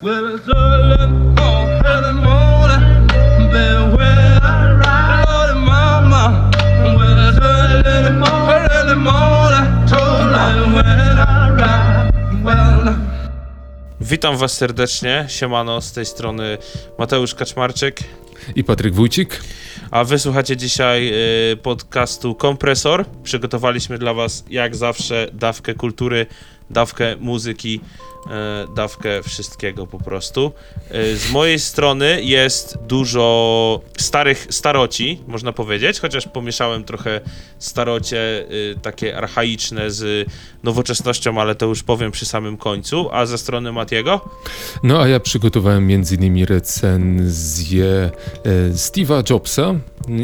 Well, 0.00 0.36
it's 0.36 0.48
early 0.48 1.08
morning, 1.08 1.82
early 1.84 2.14
morning, 2.14 3.06
beware, 3.50 4.78
Lordy 5.26 5.58
mama. 5.58 6.50
Well, 6.96 7.28
it's 7.28 7.38
early 7.42 8.10
morning, 8.12 8.70
early 8.70 8.94
morning, 8.96 9.88
told 9.88 10.30
me 10.30 10.76
when 10.76 11.18
I 11.18 11.50
ride. 11.50 12.12
Well, 12.44 12.94
Witam 14.00 14.36
Was 14.36 14.52
serdecznie, 14.52 15.24
siemano, 15.28 15.80
z 15.80 15.92
tej 15.92 16.06
strony 16.06 16.58
Mateusz 16.98 17.34
Kaczmarczyk, 17.34 18.00
I 18.56 18.64
Patryk 18.64 18.94
Wójcik. 18.94 19.40
a 19.90 20.04
Wy 20.04 20.18
słuchacie 20.18 20.56
dzisiaj 20.56 21.10
y, 21.52 21.56
podcastu 21.56 22.34
Kompresor. 22.34 23.04
Przygotowaliśmy 23.22 23.98
dla 23.98 24.14
Was, 24.14 24.44
jak 24.50 24.76
zawsze, 24.76 25.26
dawkę 25.32 25.74
kultury, 25.74 26.26
dawkę 26.70 27.16
muzyki, 27.20 27.80
y, 28.70 28.74
dawkę 28.74 29.22
wszystkiego 29.22 29.86
po 29.86 29.98
prostu. 29.98 30.52
Y, 30.94 31.16
z 31.16 31.30
mojej 31.30 31.58
strony 31.58 32.22
jest 32.22 32.78
dużo 32.86 33.80
starych 33.98 34.46
staroci, 34.50 35.20
można 35.26 35.52
powiedzieć, 35.52 36.00
chociaż 36.00 36.28
pomieszałem 36.28 36.84
trochę 36.84 37.20
starocie 37.58 38.18
y, 38.50 38.76
takie 38.82 39.16
archaiczne 39.16 39.90
z 39.90 40.28
nowoczesnością, 40.62 41.40
ale 41.40 41.54
to 41.54 41.66
już 41.66 41.82
powiem 41.82 42.12
przy 42.12 42.26
samym 42.26 42.56
końcu. 42.56 43.08
A 43.12 43.26
ze 43.26 43.38
strony 43.38 43.72
Matiego? 43.72 44.20
No 44.82 45.02
a 45.02 45.08
ja 45.08 45.20
przygotowałem 45.20 45.90
m.in. 45.90 46.44
recenzję 46.44 47.86
e, 47.86 48.70
Steve'a 48.70 49.30
Jobsa, 49.30 49.74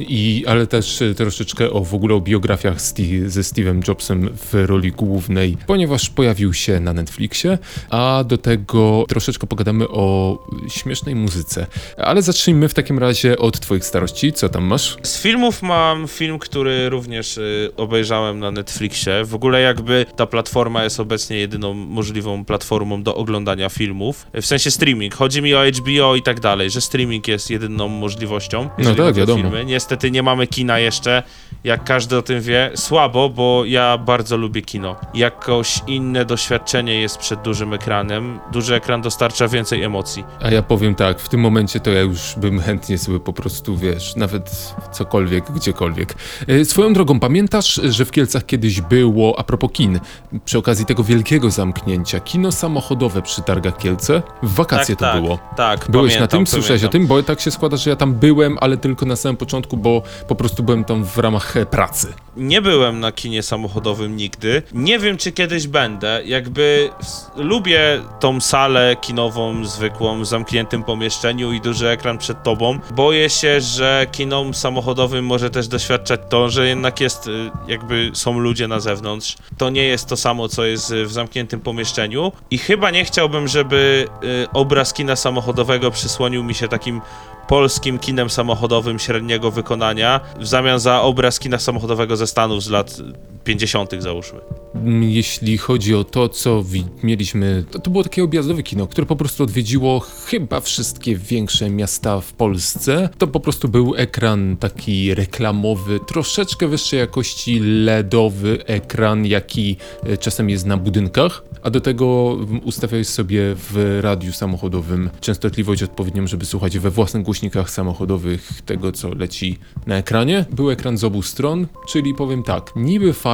i, 0.08 0.44
ale 0.46 0.66
też 0.66 1.02
e, 1.02 1.14
troszeczkę 1.14 1.70
o 1.70 1.84
w 1.84 1.94
ogóle 1.94 2.14
o 2.14 2.20
biografiach 2.20 2.80
Steve, 2.80 3.28
ze 3.30 3.40
Steve'em 3.40 3.88
Jobsem 3.88 4.30
w 4.36 4.54
roli 4.66 4.92
głównej, 4.92 5.56
ponieważ 5.66 6.10
pojawił 6.10 6.54
się 6.54 6.80
na 6.80 6.92
Netflixie, 6.92 7.58
a 7.90 8.24
do 8.26 8.38
tego 8.38 9.04
troszeczkę 9.08 9.46
pogadamy 9.46 9.88
o 9.88 10.38
śmiesznej 10.68 11.14
muzyce. 11.14 11.66
Ale 11.96 12.22
zacznijmy 12.22 12.68
w 12.68 12.74
takim 12.74 12.98
razie 12.98 13.38
od 13.38 13.60
twoich 13.60 13.84
starości. 13.84 14.32
Co 14.32 14.48
tam 14.48 14.64
masz? 14.64 14.96
Z 15.02 15.22
filmów 15.22 15.62
mam 15.62 16.08
film, 16.08 16.38
który 16.38 16.88
również 16.88 17.38
y, 17.38 17.70
obejrzałem 17.76 18.40
na 18.40 18.50
Netflixie. 18.50 19.24
W 19.24 19.34
ogóle 19.34 19.60
jakby 19.60 20.06
ta 20.16 20.26
platforma 20.26 20.84
jest 20.84 21.00
obecnie 21.00 21.36
jedyną 21.36 21.74
możliwą 21.74 22.44
platformą 22.44 23.02
do 23.02 23.14
oglądania 23.14 23.68
filmów. 23.68 24.26
W 24.34 24.46
sensie 24.46 24.70
streaming. 24.70 25.14
Chodzi 25.14 25.42
mi 25.42 25.54
o 25.54 25.62
HBO 25.64 26.16
i 26.16 26.22
tak 26.22 26.40
dalej, 26.40 26.70
że 26.70 26.80
streaming 26.80 27.28
jest 27.28 27.50
jedyną 27.50 27.88
możliwością. 27.88 28.68
jeżeli 28.78 28.96
tak, 28.96 29.14
wiadomo. 29.14 29.42
Filmy. 29.42 29.64
Niestety 29.74 30.10
nie 30.10 30.22
mamy 30.22 30.46
kina 30.46 30.78
jeszcze, 30.78 31.22
jak 31.64 31.84
każdy 31.84 32.16
o 32.16 32.22
tym 32.22 32.40
wie. 32.40 32.70
Słabo, 32.74 33.30
bo 33.30 33.64
ja 33.64 33.98
bardzo 33.98 34.36
lubię 34.36 34.62
kino. 34.62 34.96
Jakoś 35.14 35.80
inne 35.86 36.24
doświadczenie 36.24 37.00
jest 37.00 37.18
przed 37.18 37.42
dużym 37.42 37.72
ekranem. 37.72 38.40
Duży 38.52 38.74
ekran 38.74 39.02
dostarcza 39.02 39.48
więcej 39.48 39.82
emocji. 39.82 40.24
A 40.42 40.50
ja 40.50 40.62
powiem 40.62 40.94
tak, 40.94 41.20
w 41.20 41.28
tym 41.28 41.40
momencie 41.40 41.80
to 41.80 41.90
ja 41.90 42.00
już 42.00 42.34
bym 42.36 42.60
chętnie 42.60 42.98
sobie 42.98 43.20
po 43.20 43.32
prostu, 43.32 43.76
wiesz, 43.76 44.16
nawet 44.16 44.74
cokolwiek, 44.92 45.52
gdziekolwiek. 45.52 46.14
E, 46.48 46.64
Swoją 46.64 46.92
drogą, 46.92 47.20
pamiętasz, 47.20 47.80
że 47.84 48.04
w 48.04 48.10
Kielcach 48.10 48.46
kiedyś 48.46 48.80
było, 48.80 49.38
a 49.38 49.44
propos 49.44 49.70
kin, 49.72 50.00
przy 50.44 50.58
okazji 50.58 50.86
tego 50.86 51.04
wielkiego 51.04 51.50
zamknięcia, 51.50 52.20
kino 52.20 52.52
samochodowe 52.52 53.22
przy 53.22 53.42
Targach 53.42 53.78
Kielce? 53.78 54.22
W 54.42 54.54
wakacje 54.54 54.96
tak, 54.96 55.08
to 55.08 55.12
tak, 55.12 55.22
było. 55.22 55.38
Tak, 55.56 55.90
Byłeś 55.90 56.12
na 56.12 56.18
pamiętam, 56.18 56.38
tym? 56.38 56.46
Słyszałeś 56.46 56.84
o 56.84 56.88
tym? 56.88 57.06
Bo 57.06 57.22
tak 57.22 57.40
się 57.40 57.50
składa, 57.50 57.76
że 57.76 57.90
ja 57.90 57.96
tam 57.96 58.14
byłem, 58.14 58.58
ale 58.60 58.76
tylko 58.76 59.06
na 59.06 59.16
samym 59.16 59.36
początku, 59.36 59.63
bo 59.72 60.02
po 60.28 60.34
prostu 60.34 60.62
byłem 60.62 60.84
tam 60.84 61.04
w 61.04 61.18
ramach 61.18 61.56
e, 61.56 61.66
pracy. 61.66 62.14
Nie 62.36 62.62
byłem 62.62 63.00
na 63.00 63.12
kinie 63.12 63.42
samochodowym 63.42 64.16
nigdy. 64.16 64.62
Nie 64.72 64.98
wiem, 64.98 65.16
czy 65.16 65.32
kiedyś 65.32 65.66
będę. 65.66 66.22
Jakby 66.24 66.90
lubię 67.36 68.02
tą 68.20 68.40
salę 68.40 68.96
kinową 69.00 69.64
zwykłą 69.64 70.20
w 70.20 70.26
zamkniętym 70.26 70.84
pomieszczeniu 70.84 71.52
i 71.52 71.60
duży 71.60 71.88
ekran 71.88 72.18
przed 72.18 72.42
tobą. 72.42 72.78
Boję 72.94 73.30
się, 73.30 73.60
że 73.60 74.06
kinom 74.12 74.54
samochodowym 74.54 75.24
może 75.24 75.50
też 75.50 75.68
doświadczać 75.68 76.20
to, 76.28 76.48
że 76.48 76.66
jednak 76.66 77.00
jest, 77.00 77.26
y, 77.26 77.50
jakby 77.68 78.10
są 78.14 78.38
ludzie 78.38 78.68
na 78.68 78.80
zewnątrz. 78.80 79.36
To 79.58 79.70
nie 79.70 79.84
jest 79.84 80.08
to 80.08 80.16
samo, 80.16 80.48
co 80.48 80.64
jest 80.64 80.90
y, 80.90 81.06
w 81.06 81.12
zamkniętym 81.12 81.60
pomieszczeniu. 81.60 82.32
I 82.50 82.58
chyba 82.58 82.90
nie 82.90 83.04
chciałbym, 83.04 83.48
żeby 83.48 84.08
obraz 84.52 84.92
kina 84.92 85.16
samochodowego 85.16 85.90
przysłonił 85.90 86.44
mi 86.44 86.54
się 86.54 86.68
takim 86.68 87.00
polskim 87.48 87.98
kinem 87.98 88.30
samochodowym 88.30 88.98
średniego 88.98 89.50
wykonania 89.50 90.20
w 90.38 90.46
zamian 90.46 90.80
za 90.80 91.02
obraz 91.02 91.38
kina 91.38 91.58
samochodowego 91.58 92.16
ze 92.16 92.26
Stanów 92.26 92.62
z 92.62 92.70
lat 92.70 92.96
50. 93.44 93.90
załóżmy. 93.98 94.40
Mm, 94.74 95.02
Jeśli 95.02 95.58
chodzi 95.58 95.94
o 95.94 96.04
to, 96.04 96.28
co 96.28 96.64
mieliśmy, 97.02 97.64
to, 97.70 97.78
to 97.78 97.90
było 97.90 98.04
takie 98.04 98.24
objazdowe 98.24 98.62
kino, 98.62 98.86
które 98.86 99.06
po 99.06 99.16
prostu 99.16 99.42
odwiedziło 99.42 100.00
chyba 100.00 100.60
wszystkie 100.60 101.16
większe 101.16 101.70
miasta 101.70 102.20
w 102.20 102.32
Polsce. 102.32 103.08
To 103.18 103.26
po 103.26 103.40
prostu 103.40 103.68
był 103.68 103.94
ekran 103.96 104.56
taki 104.56 105.14
reklamowy, 105.14 106.00
troszeczkę 106.06 106.68
wyższej 106.68 106.98
jakości 106.98 107.60
LEDowy 107.60 108.66
ekran, 108.66 109.26
jaki 109.26 109.76
e, 110.02 110.16
czasem 110.16 110.50
jest 110.50 110.66
na 110.66 110.76
budynkach. 110.76 111.44
A 111.62 111.70
do 111.70 111.80
tego 111.80 112.36
mm, 112.38 112.60
ustawiałeś 112.64 113.08
sobie 113.08 113.40
w 113.56 113.98
radiu 114.02 114.32
samochodowym 114.32 115.10
częstotliwość 115.20 115.82
odpowiednią, 115.82 116.26
żeby 116.26 116.44
słuchać 116.46 116.78
we 116.78 116.90
własnych 116.90 117.22
głośnikach 117.22 117.70
samochodowych 117.70 118.62
tego, 118.66 118.92
co 118.92 119.14
leci 119.14 119.58
na 119.86 119.96
ekranie. 119.96 120.44
Był 120.50 120.70
ekran 120.70 120.98
z 120.98 121.04
obu 121.04 121.22
stron, 121.22 121.66
czyli 121.88 122.14
powiem 122.14 122.42
tak, 122.42 122.72
niby 122.76 123.12
fajnie, 123.12 123.33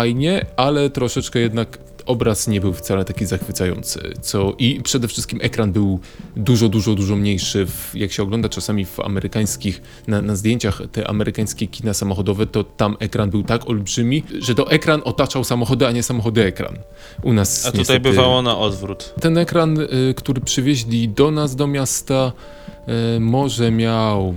ale 0.57 0.91
troszeczkę 0.91 1.39
jednak 1.39 1.79
obraz 2.07 2.49
nie 2.49 2.61
był 2.61 2.73
wcale 2.73 3.05
taki 3.05 3.27
zachwycający. 3.27 4.01
Co 4.21 4.55
i 4.59 4.81
przede 4.83 5.09
wszystkim 5.09 5.39
ekran 5.43 5.73
był 5.73 6.01
dużo, 6.37 6.69
dużo, 6.69 6.95
dużo 6.95 7.17
mniejszy. 7.17 7.67
W, 7.67 7.91
jak 7.95 8.13
się 8.13 8.23
ogląda 8.23 8.49
czasami 8.49 8.85
w 8.85 9.01
amerykańskich, 9.01 9.83
na, 10.09 10.23
na 10.23 10.37
zdjęciach 10.37 10.83
te 10.93 11.09
amerykańskie 11.09 11.67
kina 11.67 11.95
samochodowe, 11.95 12.47
to 12.47 12.65
tam 12.65 12.97
ekran 13.01 13.31
był 13.31 13.43
tak 13.43 13.69
olbrzymi, 13.71 14.23
że 14.39 14.55
to 14.55 14.71
ekran 14.71 15.01
otaczał 15.05 15.45
samochody, 15.45 15.87
a 15.87 15.93
nie 15.93 16.03
samochody 16.03 16.45
ekran. 16.45 16.79
U 17.23 17.33
nas 17.33 17.67
A 17.67 17.71
tutaj 17.71 17.79
niestety- 17.81 18.01
bywało 18.01 18.43
na 18.43 18.59
odwrót. 18.59 19.15
ten 19.21 19.39
ekran, 19.39 19.79
y, 19.81 20.15
który 20.17 20.41
przywieźli 20.41 21.09
do 21.09 21.31
nas, 21.31 21.57
do 21.57 21.67
miasta, 21.67 22.33
y, 23.17 23.21
może 23.21 23.71
miał 23.71 24.35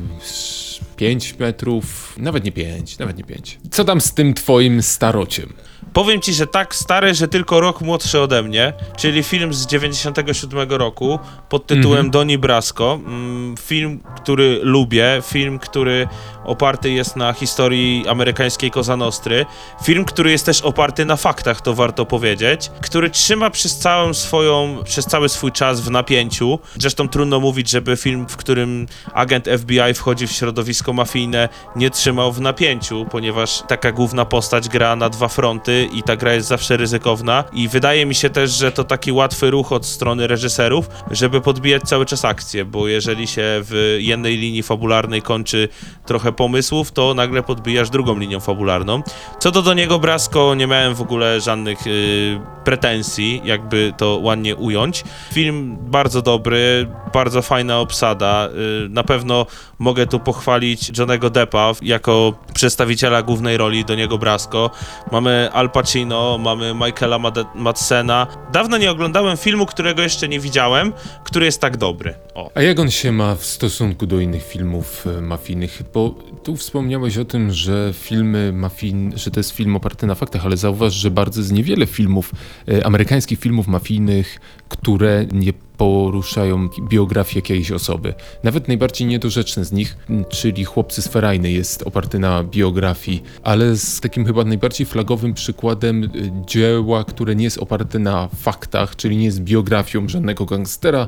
5 0.96 1.40
metrów, 1.40 2.14
nawet 2.18 2.44
nie 2.44 2.52
5, 2.52 3.00
nawet 3.00 3.18
nie 3.18 3.24
5. 3.24 3.60
Co 3.72 3.86
tam 3.86 4.02
z 4.02 4.14
tym 4.14 4.34
twoim 4.34 4.82
starociem? 4.82 5.54
Powiem 5.94 6.22
ci, 6.22 6.34
że 6.34 6.48
tak 6.48 6.76
stary, 6.76 7.14
że 7.14 7.28
tylko 7.28 7.60
rok 7.60 7.82
młodszy 7.82 8.20
ode 8.20 8.44
mnie, 8.44 8.74
czyli 8.98 9.24
film 9.24 9.54
z 9.54 9.68
97 9.68 10.72
roku 10.72 11.20
pod 11.50 11.68
tytułem 11.68 12.12
Doni 12.12 12.38
Brasco. 12.38 13.00
Mm, 13.06 13.56
Film, 13.58 14.00
który 14.16 14.60
lubię, 14.64 15.22
film, 15.26 15.60
który 15.60 16.08
oparty 16.44 16.92
jest 16.92 17.16
na 17.16 17.34
historii 17.34 18.06
amerykańskiej 18.08 18.72
Cosa 18.72 18.98
Nostry. 18.98 19.46
Film, 19.84 20.06
który 20.06 20.32
jest 20.32 20.46
też 20.46 20.62
oparty 20.62 21.06
na 21.06 21.16
faktach, 21.16 21.62
to 21.62 21.74
warto 21.74 22.06
powiedzieć, 22.06 22.72
który 22.82 23.10
trzyma 23.10 23.50
przez 23.50 23.78
całą 23.78 24.14
swoją, 24.14 24.78
przez 24.84 25.06
cały 25.06 25.30
swój 25.30 25.52
czas 25.52 25.82
w 25.82 25.92
napięciu. 25.92 26.60
Zresztą 26.78 27.10
trudno 27.10 27.40
mówić, 27.40 27.70
żeby 27.70 27.98
film, 27.98 28.26
w 28.30 28.38
którym 28.38 28.88
agent 29.14 29.46
FBI 29.58 29.94
wchodzi 29.94 30.28
w 30.28 30.32
środowisko 30.32 30.83
mafijne, 30.92 31.50
nie 31.76 31.90
trzymał 31.90 32.32
w 32.32 32.42
napięciu, 32.42 33.06
ponieważ 33.12 33.64
taka 33.68 33.92
główna 33.92 34.26
postać 34.26 34.70
gra 34.70 34.96
na 34.96 35.10
dwa 35.10 35.28
fronty 35.28 35.88
i 35.94 36.04
ta 36.04 36.16
gra 36.16 36.34
jest 36.34 36.48
zawsze 36.48 36.78
ryzykowna. 36.78 37.44
I 37.54 37.68
wydaje 37.68 38.06
mi 38.06 38.16
się 38.16 38.30
też, 38.30 38.52
że 38.52 38.72
to 38.72 38.84
taki 38.84 39.12
łatwy 39.12 39.52
ruch 39.52 39.72
od 39.72 39.86
strony 39.86 40.28
reżyserów, 40.28 40.90
żeby 41.12 41.42
podbijać 41.42 41.84
cały 41.84 42.06
czas 42.06 42.26
akcję, 42.26 42.66
bo 42.66 42.88
jeżeli 42.88 43.28
się 43.28 43.44
w 43.46 43.98
jednej 44.00 44.38
linii 44.38 44.64
fabularnej 44.64 45.22
kończy 45.22 45.70
trochę 46.06 46.32
pomysłów, 46.32 46.92
to 46.92 47.14
nagle 47.14 47.44
podbijasz 47.44 47.90
drugą 47.90 48.20
linią 48.20 48.40
fabularną. 48.40 49.02
Co 49.40 49.52
do 49.52 49.62
do 49.62 49.74
niego 49.74 50.00
Brasco, 50.00 50.56
nie 50.56 50.68
miałem 50.68 50.96
w 50.96 51.02
ogóle 51.02 51.42
żadnych 51.42 51.88
y, 51.88 52.40
pretensji, 52.64 53.42
jakby 53.46 53.94
to 53.98 54.20
ładnie 54.22 54.56
ująć. 54.56 55.04
Film 55.34 55.78
bardzo 55.82 56.22
dobry, 56.22 56.88
bardzo 57.14 57.42
fajna 57.42 57.80
obsada. 57.80 58.50
Y, 58.86 58.90
na 58.90 59.04
pewno 59.04 59.46
mogę 59.80 60.08
tu 60.08 60.20
pochwalić 60.20 60.73
Johnego 60.98 61.30
Deppa 61.30 61.72
jako 61.82 62.34
przedstawiciela 62.54 63.22
głównej 63.22 63.58
roli 63.58 63.86
do 63.86 63.96
niego 63.96 64.18
Brasco. 64.18 64.70
Mamy 65.12 65.50
Al 65.54 65.70
Pacino, 65.72 66.38
mamy 66.38 66.74
Michaela 66.74 67.20
Mad- 67.20 67.56
Madsena. 67.56 68.28
Dawno 68.54 68.78
nie 68.78 68.92
oglądałem 68.92 69.38
filmu, 69.38 69.66
którego 69.66 70.02
jeszcze 70.02 70.28
nie 70.28 70.40
widziałem, 70.40 70.94
który 71.24 71.46
jest 71.46 71.62
tak 71.62 71.78
dobry. 71.78 72.14
O. 72.36 72.52
A 72.56 72.62
jak 72.62 72.80
on 72.80 72.92
się 72.92 73.12
ma 73.12 73.36
w 73.36 73.46
stosunku 73.46 74.08
do 74.08 74.20
innych 74.20 74.44
filmów 74.48 75.06
e, 75.18 75.22
mafijnych? 75.22 75.82
Bo 75.94 76.16
tu 76.44 76.56
wspomniałeś 76.56 77.18
o 77.18 77.26
tym, 77.26 77.54
że 77.54 77.94
filmy 77.94 78.52
mafijne, 78.54 79.18
że 79.18 79.32
to 79.32 79.40
jest 79.40 79.52
film 79.52 79.76
oparty 79.76 80.08
na 80.08 80.16
faktach, 80.16 80.46
ale 80.46 80.58
zauważ, 80.58 80.94
że 80.94 81.12
bardzo 81.12 81.40
jest 81.42 81.52
niewiele 81.52 81.86
filmów, 81.86 82.32
e, 82.68 82.86
amerykańskich 82.86 83.40
filmów 83.40 83.68
mafijnych, 83.68 84.40
które 84.70 85.26
nie 85.32 85.54
poruszają 85.78 86.70
biografię 86.90 87.38
jakiejś 87.40 87.72
osoby. 87.72 88.14
Nawet 88.44 88.68
najbardziej 88.68 89.08
niedorzeczny 89.08 89.66
z 89.66 89.72
nich, 89.72 89.98
czyli 90.30 90.66
Chłopcy 90.66 91.02
z 91.02 91.08
Ferajny, 91.08 91.52
jest 91.52 91.84
oparty 91.84 92.20
na 92.20 92.44
biografii, 92.44 93.24
ale 93.44 93.76
z 93.76 94.00
takim 94.00 94.26
chyba 94.26 94.44
najbardziej 94.44 94.88
flagowym 94.88 95.34
przykładem 95.34 96.04
y, 96.04 96.10
dzieła, 96.48 97.04
które 97.04 97.36
nie 97.36 97.44
jest 97.44 97.58
oparte 97.58 98.00
na 98.00 98.28
faktach, 98.28 98.96
czyli 98.96 99.18
nie 99.18 99.26
jest 99.26 99.42
biografią 99.42 100.10
żadnego 100.10 100.46
gangstera, 100.46 101.08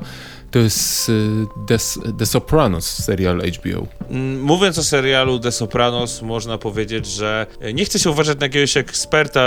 to 0.50 0.58
jest 0.58 1.08
y, 1.08 1.46
The, 2.18 2.26
Sopranos, 2.26 3.04
serial 3.04 3.40
HBO. 3.40 3.86
Mm, 4.10 4.42
Mówiąc 4.42 4.78
o 4.78 4.84
serialu 4.84 5.38
The 5.38 5.52
Sopranos, 5.52 6.22
można 6.22 6.58
powiedzieć, 6.58 7.06
że 7.06 7.46
nie 7.74 7.84
chcę 7.84 7.98
się 7.98 8.10
uważać 8.10 8.38
na 8.38 8.46
jakiegoś 8.46 8.76
eksperta 8.76 9.40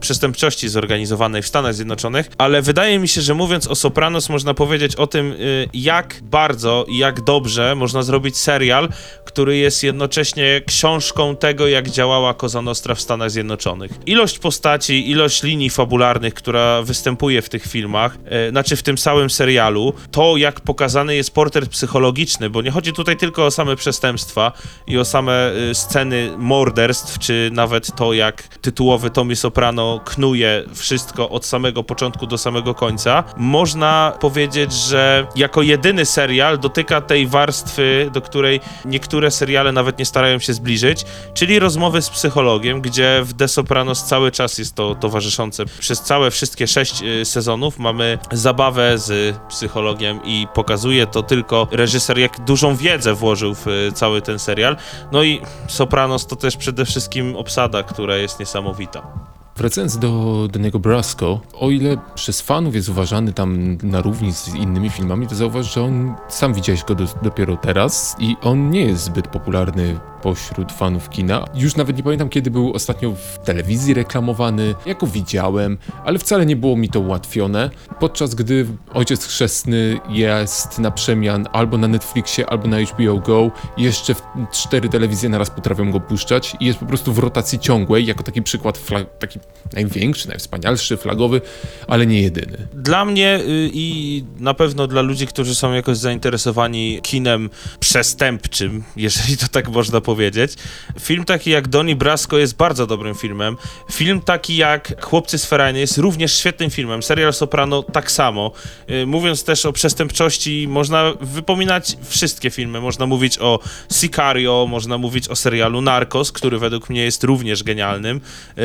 przestępczości 0.00 0.68
zorganizowanej 0.68 1.42
w 1.42 1.46
Stanach 1.46 1.74
Zjednoczonych, 1.74 2.30
ale 2.38 2.62
wydaje 2.62 2.98
mi 2.98 3.08
się, 3.08 3.20
że 3.20 3.34
mówiąc 3.34 3.66
o 3.66 3.74
Sopranos, 3.74 4.28
można 4.28 4.54
powiedzieć 4.54 4.96
o 4.96 5.06
tym, 5.06 5.32
y, 5.32 5.68
jak 5.74 6.20
bardzo 6.22 6.84
i 6.88 6.98
jak 6.98 7.20
dobrze 7.20 7.74
można 7.74 8.02
zrobić 8.02 8.36
serial, 8.36 8.88
który 9.24 9.56
jest 9.56 9.82
jednocześnie 9.82 10.60
książką 10.66 11.36
tego, 11.36 11.66
jak 11.66 11.90
działała 11.90 12.34
Cosa 12.34 12.62
Nostra 12.62 12.94
w 12.94 13.00
Stanach 13.00 13.30
Zjednoczonych. 13.30 13.90
Ilość 14.06 14.38
postaci, 14.38 15.10
ilość 15.10 15.42
linii 15.42 15.70
fabularnych, 15.70 16.34
która 16.34 16.82
występuje 16.82 17.42
w 17.42 17.48
tych 17.48 17.66
filmach, 17.66 18.18
e, 18.24 18.50
znaczy 18.50 18.76
w 18.76 18.82
tym 18.82 18.96
całym 18.96 19.30
serialu, 19.30 19.92
to 20.10 20.25
jak 20.36 20.60
pokazany 20.60 21.14
jest 21.16 21.34
portret 21.34 21.68
psychologiczny, 21.68 22.50
bo 22.50 22.62
nie 22.62 22.70
chodzi 22.70 22.92
tutaj 22.92 23.16
tylko 23.16 23.46
o 23.46 23.50
same 23.50 23.76
przestępstwa 23.76 24.52
i 24.86 24.98
o 24.98 25.04
same 25.04 25.52
y, 25.70 25.74
sceny 25.74 26.32
morderstw, 26.38 27.18
czy 27.18 27.50
nawet 27.52 27.94
to, 27.96 28.12
jak 28.12 28.42
tytułowy 28.42 29.10
Tommy 29.10 29.36
Soprano 29.36 30.00
knuje 30.04 30.64
wszystko 30.74 31.30
od 31.30 31.44
samego 31.44 31.84
początku 31.84 32.26
do 32.26 32.38
samego 32.38 32.74
końca. 32.74 33.24
Można 33.36 34.12
powiedzieć, 34.20 34.72
że 34.72 35.26
jako 35.36 35.62
jedyny 35.62 36.06
serial 36.06 36.58
dotyka 36.58 37.00
tej 37.00 37.26
warstwy, 37.26 38.10
do 38.12 38.20
której 38.20 38.60
niektóre 38.84 39.30
seriale 39.30 39.72
nawet 39.72 39.98
nie 39.98 40.04
starają 40.04 40.38
się 40.38 40.52
zbliżyć, 40.52 41.04
czyli 41.34 41.58
rozmowy 41.58 42.02
z 42.02 42.10
psychologiem, 42.10 42.80
gdzie 42.80 43.20
w 43.24 43.34
The 43.34 43.48
Sopranos 43.48 44.04
cały 44.04 44.30
czas 44.30 44.58
jest 44.58 44.74
to 44.74 44.94
towarzyszące. 44.94 45.64
Przez 45.66 46.00
całe 46.00 46.30
wszystkie 46.30 46.66
sześć 46.66 47.02
y, 47.02 47.24
sezonów 47.24 47.78
mamy 47.78 48.18
zabawę 48.32 48.98
z 48.98 49.36
psychologiem 49.48 50.15
i 50.24 50.46
pokazuje 50.54 51.06
to 51.06 51.22
tylko 51.22 51.68
reżyser, 51.70 52.18
jak 52.18 52.40
dużą 52.40 52.76
wiedzę 52.76 53.14
włożył 53.14 53.54
w 53.54 53.68
y, 53.68 53.92
cały 53.94 54.22
ten 54.22 54.38
serial. 54.38 54.76
No 55.12 55.22
i 55.22 55.40
Sopranos 55.68 56.26
to 56.26 56.36
też 56.36 56.56
przede 56.56 56.84
wszystkim 56.84 57.36
obsada, 57.36 57.82
która 57.82 58.16
jest 58.16 58.40
niesamowita. 58.40 59.35
Wracając 59.56 59.98
do 59.98 60.48
Danego 60.52 60.78
Brasco, 60.78 61.40
o 61.52 61.70
ile 61.70 61.96
przez 62.14 62.40
fanów 62.40 62.74
jest 62.74 62.88
uważany 62.88 63.32
tam 63.32 63.78
na 63.82 64.00
równi 64.00 64.32
z 64.32 64.54
innymi 64.54 64.90
filmami, 64.90 65.26
to 65.26 65.34
zauważ, 65.34 65.74
że 65.74 65.82
on, 65.82 66.14
sam 66.28 66.54
widziałeś 66.54 66.84
go 66.84 66.94
do, 66.94 67.04
dopiero 67.22 67.56
teraz 67.56 68.16
i 68.18 68.36
on 68.42 68.70
nie 68.70 68.80
jest 68.80 69.04
zbyt 69.04 69.28
popularny 69.28 69.98
pośród 70.22 70.72
fanów 70.72 71.08
kina. 71.08 71.44
Już 71.54 71.76
nawet 71.76 71.96
nie 71.96 72.02
pamiętam, 72.02 72.28
kiedy 72.28 72.50
był 72.50 72.72
ostatnio 72.72 73.12
w 73.12 73.38
telewizji 73.44 73.94
reklamowany, 73.94 74.74
jak 74.86 75.00
go 75.00 75.06
widziałem, 75.06 75.78
ale 76.04 76.18
wcale 76.18 76.46
nie 76.46 76.56
było 76.56 76.76
mi 76.76 76.88
to 76.88 77.00
ułatwione, 77.00 77.70
podczas 78.00 78.34
gdy 78.34 78.66
Ojciec 78.94 79.26
Chrzestny 79.26 80.00
jest 80.08 80.78
na 80.78 80.90
przemian 80.90 81.48
albo 81.52 81.78
na 81.78 81.88
Netflixie, 81.88 82.50
albo 82.50 82.68
na 82.68 82.76
HBO 82.80 83.18
Go, 83.18 83.50
jeszcze 83.76 84.14
cztery 84.52 84.88
telewizje 84.88 85.28
naraz 85.28 85.50
potrafią 85.50 85.92
go 85.92 86.00
puszczać 86.00 86.56
i 86.60 86.66
jest 86.66 86.78
po 86.78 86.86
prostu 86.86 87.12
w 87.12 87.18
rotacji 87.18 87.58
ciągłej, 87.58 88.06
jako 88.06 88.22
taki 88.22 88.42
przykład, 88.42 88.80
taki 89.18 89.40
największy, 89.72 90.28
najwspanialszy, 90.28 90.96
flagowy, 90.96 91.40
ale 91.88 92.06
nie 92.06 92.22
jedyny. 92.22 92.68
Dla 92.74 93.04
mnie 93.04 93.40
y, 93.40 93.70
i 93.72 94.24
na 94.38 94.54
pewno 94.54 94.86
dla 94.86 95.02
ludzi, 95.02 95.26
którzy 95.26 95.54
są 95.54 95.72
jakoś 95.72 95.96
zainteresowani 95.96 97.00
kinem 97.02 97.50
przestępczym, 97.80 98.84
jeżeli 98.96 99.36
to 99.36 99.48
tak 99.48 99.68
można 99.68 100.00
powiedzieć, 100.00 100.54
film 101.00 101.24
taki 101.24 101.50
jak 101.50 101.68
Donnie 101.68 101.96
Brasco 101.96 102.38
jest 102.38 102.56
bardzo 102.56 102.86
dobrym 102.86 103.14
filmem. 103.14 103.56
Film 103.92 104.20
taki 104.20 104.56
jak 104.56 105.04
Chłopcy 105.04 105.38
z 105.38 105.46
Ferajny 105.46 105.78
jest 105.78 105.98
również 105.98 106.38
świetnym 106.38 106.70
filmem. 106.70 107.02
Serial 107.02 107.32
Soprano 107.32 107.82
tak 107.82 108.10
samo. 108.10 108.52
Y, 108.90 109.06
Mówiąc 109.06 109.44
też 109.44 109.66
o 109.66 109.72
przestępczości, 109.72 110.66
można 110.68 111.12
wypominać 111.20 111.96
wszystkie 112.08 112.50
filmy. 112.50 112.80
Można 112.80 113.06
mówić 113.06 113.38
o 113.38 113.58
Sicario, 113.92 114.66
można 114.70 114.98
mówić 114.98 115.28
o 115.28 115.36
serialu 115.36 115.80
Narcos, 115.80 116.32
który 116.32 116.58
według 116.58 116.90
mnie 116.90 117.04
jest 117.04 117.24
również 117.24 117.62
genialnym 117.62 118.20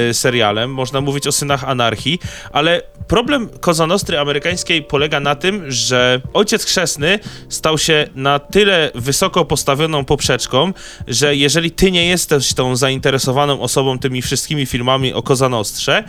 y, 0.09 0.13
serialem. 0.13 0.70
Można 0.71 1.01
mówić 1.01 1.27
o 1.27 1.31
Synach 1.31 1.63
Anarchii, 1.63 2.19
ale 2.51 2.81
problem 3.11 3.49
Cosa 3.59 3.87
Nostry 3.87 4.19
amerykańskiej 4.19 4.83
polega 4.83 5.19
na 5.19 5.35
tym, 5.35 5.71
że 5.71 6.21
Ojciec 6.33 6.65
Chrzestny 6.65 7.19
stał 7.49 7.77
się 7.77 8.07
na 8.15 8.39
tyle 8.39 8.91
wysoko 8.95 9.45
postawioną 9.45 10.05
poprzeczką, 10.05 10.73
że 11.07 11.35
jeżeli 11.35 11.71
ty 11.71 11.91
nie 11.91 12.05
jesteś 12.05 12.53
tą 12.53 12.75
zainteresowaną 12.75 13.61
osobą 13.61 13.99
tymi 13.99 14.21
wszystkimi 14.21 14.65
filmami 14.65 15.13
o 15.13 15.21
Cosa 15.23 15.49
Nostrze, 15.49 16.03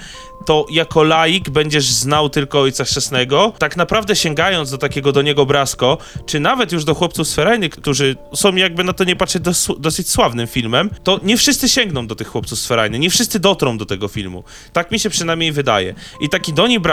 to 0.46 0.66
jako 0.70 1.02
laik 1.02 1.50
będziesz 1.50 1.84
znał 1.84 2.28
tylko 2.28 2.60
Ojca 2.60 2.84
Chrzestnego, 2.84 3.52
tak 3.58 3.76
naprawdę 3.76 4.16
sięgając 4.16 4.70
do 4.70 4.78
takiego 4.78 5.12
do 5.12 5.22
niego 5.22 5.46
Brasco, 5.46 5.98
czy 6.26 6.40
nawet 6.40 6.72
już 6.72 6.84
do 6.84 6.94
Chłopców 6.94 7.28
z 7.28 7.34
Ferajny, 7.34 7.68
którzy 7.68 8.16
są 8.34 8.56
jakby 8.56 8.84
na 8.84 8.92
to 8.92 9.04
nie 9.04 9.16
patrzeć 9.16 9.42
dos- 9.42 9.68
dosyć 9.78 10.10
sławnym 10.10 10.46
filmem, 10.46 10.90
to 11.04 11.20
nie 11.22 11.36
wszyscy 11.36 11.68
sięgną 11.68 12.06
do 12.06 12.14
tych 12.14 12.28
Chłopców 12.28 12.58
z 12.58 12.66
Ferajny, 12.66 12.98
nie 12.98 13.10
wszyscy 13.10 13.38
dotrą 13.38 13.78
do 13.78 13.86
tego 13.86 14.08
filmu. 14.08 14.44
Tak 14.72 14.90
mi 14.90 14.98
się 14.98 15.10
przynajmniej 15.10 15.52
wydaje. 15.52 15.94
I 16.20 16.28
taki 16.28 16.52
Donnie 16.52 16.80
Brasco 16.80 16.91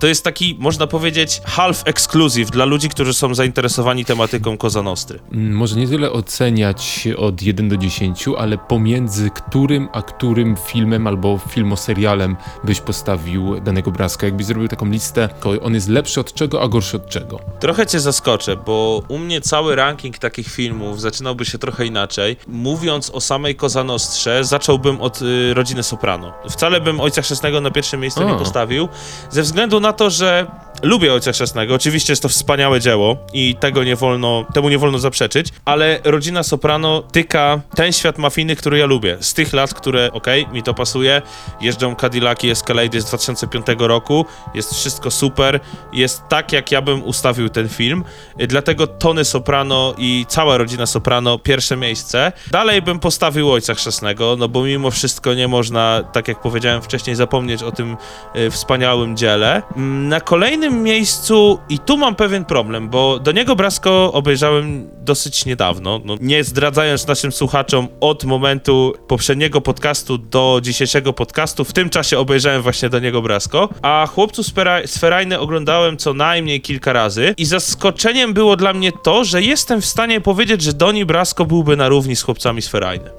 to 0.00 0.06
jest 0.06 0.24
taki, 0.24 0.56
można 0.58 0.86
powiedzieć, 0.86 1.40
half 1.44 1.82
exclusive 1.86 2.50
dla 2.50 2.64
ludzi, 2.64 2.88
którzy 2.88 3.14
są 3.14 3.34
zainteresowani 3.34 4.04
tematyką 4.04 4.56
Cosa 4.56 4.82
Nostry. 4.82 5.18
Mm, 5.32 5.54
Może 5.56 5.76
nie 5.76 5.88
tyle 5.88 6.12
oceniać 6.12 7.08
od 7.16 7.42
1 7.42 7.68
do 7.68 7.76
10, 7.76 8.24
ale 8.38 8.58
pomiędzy 8.58 9.30
którym 9.30 9.88
a 9.92 10.02
którym 10.02 10.56
filmem 10.66 11.06
albo 11.06 11.38
filmoserialem 11.50 12.36
byś 12.64 12.80
postawił 12.80 13.60
danego 13.60 13.90
Braska. 13.90 14.26
Jakbyś 14.26 14.46
zrobił 14.46 14.68
taką 14.68 14.86
listę, 14.86 15.28
on 15.62 15.74
jest 15.74 15.88
lepszy 15.88 16.20
od 16.20 16.34
czego, 16.34 16.62
a 16.62 16.68
gorszy 16.68 16.96
od 16.96 17.08
czego. 17.08 17.40
Trochę 17.60 17.86
cię 17.86 18.00
zaskoczę, 18.00 18.56
bo 18.56 19.02
u 19.08 19.18
mnie 19.18 19.40
cały 19.40 19.76
ranking 19.76 20.18
takich 20.18 20.48
filmów 20.48 21.00
zaczynałby 21.00 21.44
się 21.44 21.58
trochę 21.58 21.86
inaczej. 21.86 22.36
Mówiąc 22.46 23.10
o 23.10 23.20
samej 23.20 23.56
Cosa 23.56 23.84
Nostrze, 23.84 24.44
zacząłbym 24.44 25.00
od 25.00 25.22
y, 25.22 25.54
Rodziny 25.54 25.82
Soprano. 25.82 26.32
Wcale 26.50 26.80
bym 26.80 27.00
Ojca 27.00 27.22
Chrzestnego 27.22 27.60
na 27.60 27.70
pierwsze 27.70 27.96
miejsce 27.96 28.24
nie 28.24 28.34
postawił, 28.34 28.88
ze 29.38 29.42
względu 29.42 29.80
na 29.80 29.92
to, 29.92 30.10
że 30.10 30.46
lubię 30.82 31.12
Ojca 31.12 31.32
Chrzestnego. 31.32 31.74
Oczywiście 31.74 32.12
jest 32.12 32.22
to 32.22 32.28
wspaniałe 32.28 32.80
dzieło 32.80 33.16
i 33.32 33.56
tego 33.60 33.84
nie 33.84 33.96
wolno, 33.96 34.44
temu 34.54 34.68
nie 34.68 34.78
wolno 34.78 34.98
zaprzeczyć, 34.98 35.48
ale 35.64 36.00
Rodzina 36.04 36.42
Soprano 36.42 37.02
tyka 37.02 37.60
ten 37.74 37.92
świat 37.92 38.18
mafijny, 38.18 38.56
który 38.56 38.78
ja 38.78 38.86
lubię. 38.86 39.16
Z 39.20 39.34
tych 39.34 39.52
lat, 39.52 39.74
które, 39.74 40.12
okej, 40.12 40.46
mi 40.52 40.62
to 40.62 40.74
pasuje, 40.74 41.22
jeżdżą 41.60 41.96
Cadillaki 41.96 42.50
Escalade 42.50 43.00
z 43.00 43.04
2005 43.04 43.66
roku, 43.78 44.26
jest 44.54 44.74
wszystko 44.74 45.10
super, 45.10 45.60
jest 45.92 46.22
tak, 46.28 46.52
jak 46.52 46.72
ja 46.72 46.82
bym 46.82 47.02
ustawił 47.02 47.48
ten 47.48 47.68
film. 47.68 48.04
Dlatego 48.48 48.86
Tony 48.86 49.24
Soprano 49.24 49.94
i 49.98 50.26
cała 50.28 50.58
rodzina 50.58 50.86
Soprano 50.86 51.38
pierwsze 51.38 51.76
miejsce. 51.76 52.32
Dalej 52.50 52.82
bym 52.82 52.98
postawił 52.98 53.52
Ojca 53.52 53.74
Chrzestnego, 53.74 54.36
no 54.38 54.48
bo 54.48 54.62
mimo 54.62 54.90
wszystko 54.90 55.34
nie 55.34 55.48
można, 55.48 56.02
tak 56.12 56.28
jak 56.28 56.40
powiedziałem 56.40 56.82
wcześniej, 56.82 57.16
zapomnieć 57.16 57.62
o 57.62 57.72
tym 57.72 57.96
y, 58.36 58.50
wspaniałym 58.50 59.16
dziele. 59.18 59.62
Mm, 59.76 60.08
Na 60.08 60.20
kolejnym 60.20 60.82
miejscu, 60.82 61.58
i 61.68 61.78
tu 61.78 61.96
mam 61.96 62.14
pewien 62.14 62.44
problem, 62.44 62.88
bo 62.88 63.18
do 63.18 63.32
niego 63.32 63.56
Brasko 63.56 64.12
obejrzałem 64.12 64.90
dosyć 65.04 65.46
niedawno, 65.46 66.00
no, 66.04 66.14
nie 66.20 66.44
zdradzając 66.44 67.06
naszym 67.06 67.32
słuchaczom 67.32 67.88
od 68.00 68.24
momentu 68.24 68.94
poprzedniego 69.08 69.60
podcastu 69.60 70.18
do 70.18 70.60
dzisiejszego 70.62 71.12
podcastu, 71.12 71.64
w 71.64 71.72
tym 71.72 71.90
czasie 71.90 72.18
obejrzałem 72.18 72.62
właśnie 72.62 72.88
do 72.88 72.98
niego 72.98 73.22
Brasko, 73.22 73.68
a 73.82 74.06
Chłopców 74.14 74.46
z 74.46 74.50
Pera- 74.50 74.86
z 74.86 74.98
Ferajny 74.98 75.38
oglądałem 75.38 75.96
co 75.96 76.14
najmniej 76.14 76.60
kilka 76.60 76.92
razy 76.92 77.34
i 77.36 77.44
zaskoczeniem 77.44 78.32
było 78.34 78.56
dla 78.56 78.72
mnie 78.72 78.92
to, 78.92 79.24
że 79.24 79.42
jestem 79.42 79.80
w 79.80 79.86
stanie 79.86 80.20
powiedzieć, 80.20 80.62
że 80.62 80.72
Doni 80.72 81.04
Brasko 81.04 81.44
byłby 81.44 81.76
na 81.76 81.88
równi 81.88 82.16
z 82.16 82.22
Chłopcami 82.22 82.62
z 82.62 82.68
Ferajny. 82.68 83.10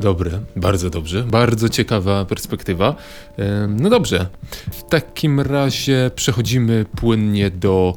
Dobre, 0.00 0.40
bardzo 0.56 0.90
dobrze, 0.90 1.22
bardzo 1.22 1.68
ciekawa 1.68 2.24
perspektywa. 2.24 2.94
No 3.68 3.90
dobrze, 3.90 4.26
w 4.70 4.82
takim 4.82 5.40
razie 5.40 6.10
przechodzimy 6.14 6.86
płynnie 6.96 7.50
do 7.50 7.94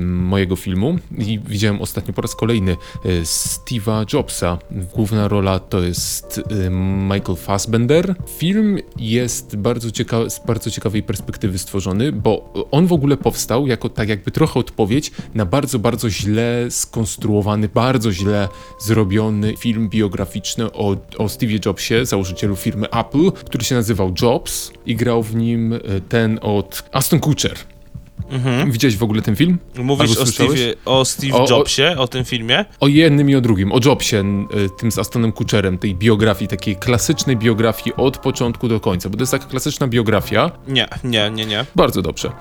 mojego 0.00 0.56
filmu 0.56 0.98
i 1.18 1.40
widziałem 1.46 1.82
ostatnio 1.82 2.14
po 2.14 2.22
raz 2.22 2.36
kolejny 2.36 2.72
e, 2.72 2.76
Steve'a 3.22 4.14
Jobsa. 4.14 4.58
Główna 4.94 5.28
rola 5.28 5.58
to 5.58 5.82
jest 5.82 6.40
em, 6.66 7.02
Michael 7.02 7.36
Fassbender. 7.36 8.14
Film 8.38 8.78
jest 8.96 9.56
bardzo 9.56 9.88
cieka- 9.88 10.30
z 10.30 10.46
bardzo 10.46 10.70
ciekawej 10.70 11.02
perspektywy 11.02 11.58
stworzony, 11.58 12.12
bo 12.12 12.52
on 12.70 12.86
w 12.86 12.92
ogóle 12.92 13.16
powstał 13.16 13.66
jako 13.66 13.88
tak 13.88 14.08
jakby 14.08 14.30
trochę 14.30 14.60
odpowiedź 14.60 15.12
na 15.34 15.46
bardzo, 15.46 15.78
bardzo 15.78 16.10
źle 16.10 16.66
skonstruowany, 16.70 17.68
bardzo 17.68 18.12
źle 18.12 18.48
zrobiony 18.80 19.56
film 19.56 19.88
biograficzny 19.88 20.72
o, 20.72 20.96
o 21.18 21.28
Steve'ie 21.38 21.66
Jobsie, 21.66 22.06
założycielu 22.06 22.56
firmy 22.56 22.90
Apple, 22.90 23.32
który 23.32 23.64
się 23.64 23.74
nazywał 23.74 24.14
Jobs 24.22 24.72
i 24.86 24.96
grał 24.96 25.22
w 25.22 25.34
nim 25.34 25.72
e, 25.72 25.78
ten 26.08 26.38
od 26.42 26.82
Aston 26.92 27.20
Kutcher. 27.20 27.58
Widziałeś 28.66 28.96
w 28.96 29.02
ogóle 29.02 29.22
ten 29.22 29.36
film? 29.36 29.58
Mówisz 29.78 30.10
Albo 30.10 30.22
o 30.22 30.26
słyszałeś? 30.26 30.60
Steve, 30.60 30.74
o 30.84 31.04
Steve 31.04 31.34
O- 31.34 31.44
o- 31.44 31.50
Jobsie, 31.50 31.94
o 31.98 32.08
tym 32.08 32.24
filmie? 32.24 32.64
O 32.80 32.88
jednym 32.88 33.30
i 33.30 33.34
o 33.34 33.40
drugim, 33.40 33.72
o 33.72 33.80
Jobsie, 33.84 34.16
y, 34.16 34.70
tym 34.78 34.92
z 34.92 34.98
Astonem 34.98 35.32
Kutcherem, 35.32 35.78
tej 35.78 35.94
biografii, 35.94 36.48
takiej 36.48 36.76
klasycznej 36.76 37.36
biografii 37.36 37.96
od 37.96 38.18
początku 38.18 38.68
do 38.68 38.80
końca, 38.80 39.08
bo 39.10 39.16
to 39.16 39.22
jest 39.22 39.32
taka 39.32 39.46
klasyczna 39.46 39.88
biografia, 39.88 40.50
Nie, 40.68 40.88
nie, 41.04 41.30
nie, 41.30 41.46
nie. 41.46 41.64
Bardzo 41.76 42.02
dobrze. 42.02 42.28
E, 42.28 42.32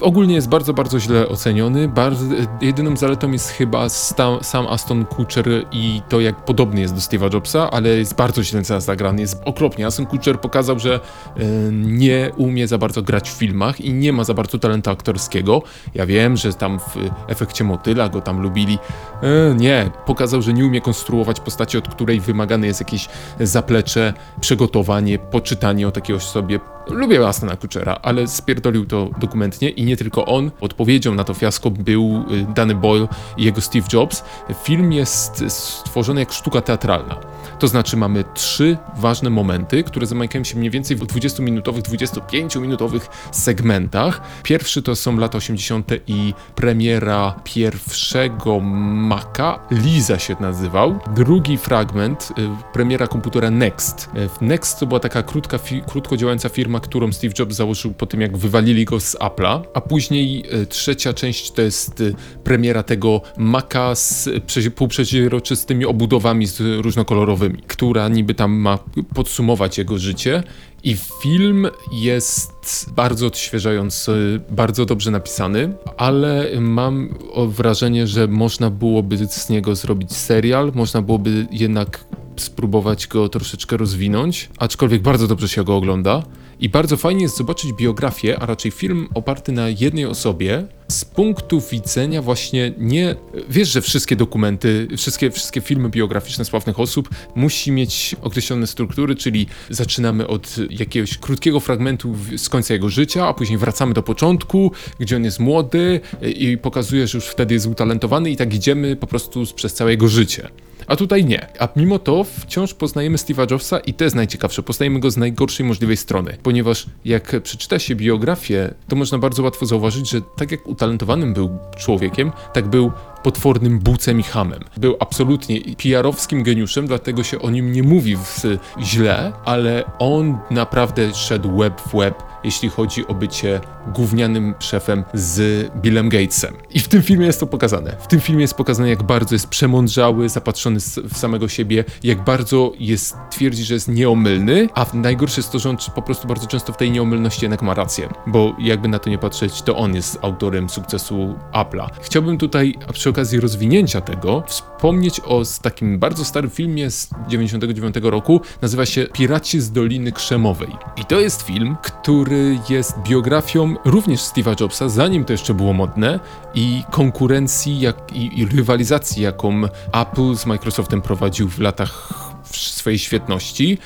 ogólnie 0.00 0.34
jest 0.34 0.48
bardzo, 0.48 0.74
bardzo 0.74 1.00
źle 1.00 1.28
oceniony. 1.28 1.88
Bardzo, 1.88 2.24
e, 2.24 2.46
jedyną 2.60 2.96
zaletą 2.96 3.32
jest 3.32 3.50
chyba 3.50 3.88
sta, 3.88 4.38
sam 4.42 4.66
Aston 4.66 5.04
Kutcher 5.04 5.46
i 5.72 6.00
to, 6.08 6.20
jak 6.20 6.44
podobny 6.44 6.80
jest 6.80 6.94
do 6.94 7.00
Steve'a 7.00 7.34
Jobsa, 7.34 7.70
ale 7.70 7.88
jest 7.88 8.14
bardzo 8.16 8.42
źle 8.44 8.62
zagrany, 8.78 9.20
jest 9.20 9.42
okropnie. 9.44 9.86
Aston 9.86 10.06
Kutcher 10.06 10.40
pokazał, 10.40 10.78
że 10.78 10.94
e, 10.94 11.40
nie 11.72 12.30
umie 12.36 12.68
za 12.68 12.78
bardzo 12.78 13.02
grać 13.02 13.30
w 13.30 13.32
filmach 13.32 13.80
i 13.80 13.92
nie 13.92 14.12
ma 14.12 14.24
za 14.24 14.34
bardzo 14.34 14.58
talentu 14.58 14.90
aktorskiego. 15.10 15.62
Ja 15.94 16.06
wiem, 16.06 16.36
że 16.36 16.54
tam 16.54 16.78
w 16.78 16.96
efekcie 17.28 17.64
motyla 17.64 18.08
go 18.08 18.20
tam 18.20 18.42
lubili. 18.42 18.78
E, 19.22 19.54
nie, 19.54 19.90
pokazał, 20.06 20.42
że 20.42 20.52
nie 20.52 20.66
umie 20.66 20.80
konstruować 20.80 21.40
postaci, 21.40 21.78
od 21.78 21.88
której 21.88 22.20
wymagane 22.20 22.66
jest 22.66 22.80
jakieś 22.80 23.08
zaplecze, 23.40 24.14
przygotowanie, 24.40 25.18
poczytanie 25.18 25.88
o 25.88 25.90
takiej 25.90 26.16
osobie. 26.16 26.60
Lubię 26.90 27.26
Astona 27.26 27.56
Kutchera, 27.56 27.98
ale 28.02 28.28
spierdolił 28.28 28.86
to 28.86 29.10
dokumentnie 29.18 29.70
i 29.70 29.84
nie 29.84 29.96
tylko 29.96 30.26
on. 30.26 30.50
Odpowiedzią 30.60 31.14
na 31.14 31.24
to 31.24 31.34
fiasko 31.34 31.70
był 31.70 32.24
y, 32.30 32.46
Danny 32.54 32.74
Boyle 32.74 33.08
i 33.36 33.44
jego 33.44 33.60
Steve 33.60 33.86
Jobs. 33.92 34.24
Film 34.62 34.92
jest 34.92 35.44
stworzony 35.48 36.20
jak 36.20 36.32
sztuka 36.32 36.60
teatralna. 36.60 37.20
To 37.58 37.68
znaczy 37.68 37.96
mamy 37.96 38.24
trzy 38.34 38.76
ważne 38.96 39.30
momenty, 39.30 39.84
które 39.84 40.06
zamykają 40.06 40.44
się 40.44 40.58
mniej 40.58 40.70
więcej 40.70 40.96
w 40.96 41.00
20-minutowych, 41.00 41.82
25-minutowych 41.82 43.00
segmentach. 43.32 44.20
Pierwszy 44.42 44.82
to 44.82 44.96
są 44.96 45.16
lata 45.16 45.38
80. 45.38 45.90
i 46.06 46.34
premiera 46.54 47.34
pierwszego 47.44 48.60
Maca, 48.60 49.58
Liza 49.70 50.18
się 50.18 50.36
nazywał. 50.40 50.98
Drugi 51.14 51.58
fragment, 51.58 52.32
y, 52.38 52.72
premiera 52.72 53.06
komputera 53.06 53.50
Next. 53.50 54.10
Y, 54.40 54.44
Next 54.44 54.80
to 54.80 54.86
była 54.86 55.00
taka 55.00 55.22
krótka, 55.22 55.58
krótko 55.88 56.16
działająca 56.16 56.48
firma, 56.48 56.79
którą 56.80 57.12
Steve 57.12 57.34
Jobs 57.38 57.56
założył 57.56 57.92
po 57.92 58.06
tym, 58.06 58.20
jak 58.20 58.38
wywalili 58.38 58.84
go 58.84 59.00
z 59.00 59.16
Apple'a. 59.16 59.62
A 59.74 59.80
później 59.80 60.44
y, 60.62 60.66
trzecia 60.66 61.12
część 61.12 61.50
to 61.50 61.62
jest 61.62 62.00
y, 62.00 62.14
premiera 62.44 62.82
tego 62.82 63.20
Maca 63.38 63.94
z 63.94 64.28
prze- 64.46 64.70
półprzeźroczystymi 64.70 65.84
obudowami 65.84 66.46
z 66.46 66.60
różnokolorowymi, 66.60 67.58
która 67.66 68.08
niby 68.08 68.34
tam 68.34 68.52
ma 68.52 68.78
podsumować 69.14 69.78
jego 69.78 69.98
życie. 69.98 70.42
I 70.84 70.96
film 71.22 71.68
jest 71.92 72.90
bardzo 72.96 73.26
odświeżający, 73.26 74.40
bardzo 74.50 74.86
dobrze 74.86 75.10
napisany, 75.10 75.72
ale 75.96 76.50
mam 76.60 77.14
wrażenie, 77.48 78.06
że 78.06 78.26
można 78.26 78.70
byłoby 78.70 79.16
z 79.28 79.48
niego 79.48 79.74
zrobić 79.74 80.12
serial, 80.12 80.72
można 80.74 81.02
byłoby 81.02 81.46
jednak 81.50 82.04
spróbować 82.36 83.06
go 83.06 83.28
troszeczkę 83.28 83.76
rozwinąć, 83.76 84.48
aczkolwiek 84.58 85.02
bardzo 85.02 85.26
dobrze 85.26 85.48
się 85.48 85.64
go 85.64 85.76
ogląda. 85.76 86.22
I 86.60 86.68
bardzo 86.68 86.96
fajnie 86.96 87.22
jest 87.22 87.36
zobaczyć 87.36 87.72
biografię, 87.72 88.38
a 88.38 88.46
raczej 88.46 88.70
film 88.70 89.08
oparty 89.14 89.52
na 89.52 89.68
jednej 89.68 90.06
osobie, 90.06 90.66
z 90.88 91.04
punktu 91.04 91.62
widzenia 91.70 92.22
właśnie 92.22 92.72
nie... 92.78 93.16
Wiesz, 93.48 93.68
że 93.68 93.80
wszystkie 93.80 94.16
dokumenty, 94.16 94.88
wszystkie, 94.96 95.30
wszystkie 95.30 95.60
filmy 95.60 95.88
biograficzne 95.88 96.44
sławnych 96.44 96.80
osób 96.80 97.08
musi 97.34 97.72
mieć 97.72 98.16
określone 98.22 98.66
struktury, 98.66 99.14
czyli 99.14 99.46
zaczynamy 99.70 100.26
od 100.26 100.56
jakiegoś 100.70 101.18
krótkiego 101.18 101.60
fragmentu 101.60 102.14
z 102.36 102.48
końca 102.48 102.74
jego 102.74 102.88
życia, 102.88 103.28
a 103.28 103.34
później 103.34 103.58
wracamy 103.58 103.94
do 103.94 104.02
początku, 104.02 104.72
gdzie 104.98 105.16
on 105.16 105.24
jest 105.24 105.38
młody 105.38 106.00
i 106.22 106.58
pokazuje, 106.58 107.06
że 107.06 107.18
już 107.18 107.26
wtedy 107.26 107.54
jest 107.54 107.66
utalentowany 107.66 108.30
i 108.30 108.36
tak 108.36 108.54
idziemy 108.54 108.96
po 108.96 109.06
prostu 109.06 109.44
przez 109.54 109.74
całe 109.74 109.90
jego 109.90 110.08
życie. 110.08 110.48
A 110.90 110.96
tutaj 110.96 111.24
nie. 111.24 111.46
A 111.58 111.68
mimo 111.76 111.98
to 111.98 112.24
wciąż 112.24 112.74
poznajemy 112.74 113.16
Steve'a 113.16 113.50
Jobsa 113.50 113.78
i 113.78 113.94
to 113.94 114.04
jest 114.04 114.16
najciekawsze. 114.16 114.62
Poznajemy 114.62 115.00
go 115.00 115.10
z 115.10 115.16
najgorszej 115.16 115.66
możliwej 115.66 115.96
strony. 115.96 116.36
Ponieważ 116.42 116.86
jak 117.04 117.42
przeczyta 117.42 117.78
się 117.78 117.94
biografię, 117.94 118.74
to 118.88 118.96
można 118.96 119.18
bardzo 119.18 119.42
łatwo 119.42 119.66
zauważyć, 119.66 120.10
że 120.10 120.20
tak 120.36 120.50
jak 120.50 120.66
utalentowanym 120.66 121.34
był 121.34 121.58
człowiekiem, 121.76 122.32
tak 122.52 122.68
był 122.68 122.92
potwornym 123.22 123.78
bucem 123.78 124.20
i 124.20 124.22
hamem. 124.22 124.60
Był 124.76 124.96
absolutnie 125.00 125.60
PR-owskim 125.60 126.42
geniuszem, 126.42 126.86
dlatego 126.86 127.22
się 127.22 127.38
o 127.38 127.50
nim 127.50 127.72
nie 127.72 127.82
mówi 127.82 128.16
w, 128.16 128.42
źle, 128.82 129.32
ale 129.44 129.84
on 129.98 130.38
naprawdę 130.50 131.14
szedł 131.14 131.56
web 131.56 131.80
w 131.80 131.96
web, 131.96 132.22
jeśli 132.44 132.68
chodzi 132.68 133.06
o 133.06 133.14
bycie 133.14 133.60
gównianym 133.94 134.54
szefem 134.58 135.04
z 135.14 135.68
Billem 135.76 136.08
Gatesem. 136.08 136.54
I 136.70 136.80
w 136.80 136.88
tym 136.88 137.02
filmie 137.02 137.26
jest 137.26 137.40
to 137.40 137.46
pokazane. 137.46 137.96
W 138.00 138.06
tym 138.06 138.20
filmie 138.20 138.42
jest 138.42 138.54
pokazane, 138.54 138.88
jak 138.88 139.02
bardzo 139.02 139.34
jest 139.34 139.48
przemądrzały, 139.48 140.28
zapatrzony 140.28 140.80
w 141.12 141.18
samego 141.18 141.48
siebie, 141.48 141.84
jak 142.02 142.24
bardzo 142.24 142.72
jest, 142.78 143.16
twierdzi, 143.30 143.64
że 143.64 143.74
jest 143.74 143.88
nieomylny, 143.88 144.68
a 144.74 144.86
najgorsze 144.94 145.40
jest 145.40 145.52
to, 145.52 145.58
że 145.58 145.70
on 145.70 145.76
po 145.94 146.02
prostu 146.02 146.28
bardzo 146.28 146.46
często 146.46 146.72
w 146.72 146.76
tej 146.76 146.90
nieomylności 146.90 147.44
jednak 147.44 147.62
ma 147.62 147.74
rację, 147.74 148.08
bo 148.26 148.56
jakby 148.58 148.88
na 148.88 148.98
to 148.98 149.10
nie 149.10 149.18
patrzeć, 149.18 149.62
to 149.62 149.76
on 149.76 149.94
jest 149.94 150.18
autorem 150.22 150.68
sukcesu 150.68 151.34
Apple'a. 151.52 151.88
Chciałbym 152.02 152.38
tutaj, 152.38 152.74
a 152.88 152.92
przy 152.92 153.10
okazji 153.10 153.40
rozwinięcia 153.40 154.00
tego, 154.00 154.42
wspomnieć 154.46 155.20
o 155.20 155.42
takim 155.62 155.98
bardzo 155.98 156.24
starym 156.24 156.50
filmie 156.50 156.90
z 156.90 157.10
99 157.28 157.94
roku, 158.02 158.40
nazywa 158.62 158.86
się 158.86 159.06
Piraci 159.12 159.60
z 159.60 159.72
Doliny 159.72 160.12
Krzemowej. 160.12 160.68
I 160.96 161.04
to 161.04 161.20
jest 161.20 161.42
film, 161.42 161.76
który 161.82 162.29
jest 162.68 162.98
biografią 162.98 163.74
również 163.84 164.20
Steve'a 164.20 164.60
Jobsa, 164.60 164.88
zanim 164.88 165.24
to 165.24 165.32
jeszcze 165.32 165.54
było 165.54 165.72
modne, 165.72 166.20
i 166.54 166.82
konkurencji 166.90 167.80
jak, 167.80 168.12
i, 168.12 168.40
i 168.40 168.46
rywalizacji, 168.46 169.22
jaką 169.22 169.62
Apple 169.92 170.34
z 170.34 170.46
Microsoftem 170.46 171.02
prowadził 171.02 171.48
w 171.48 171.58
latach 171.58 172.29
w 172.50 172.56
swojej 172.56 172.98
świetności. 172.98 173.78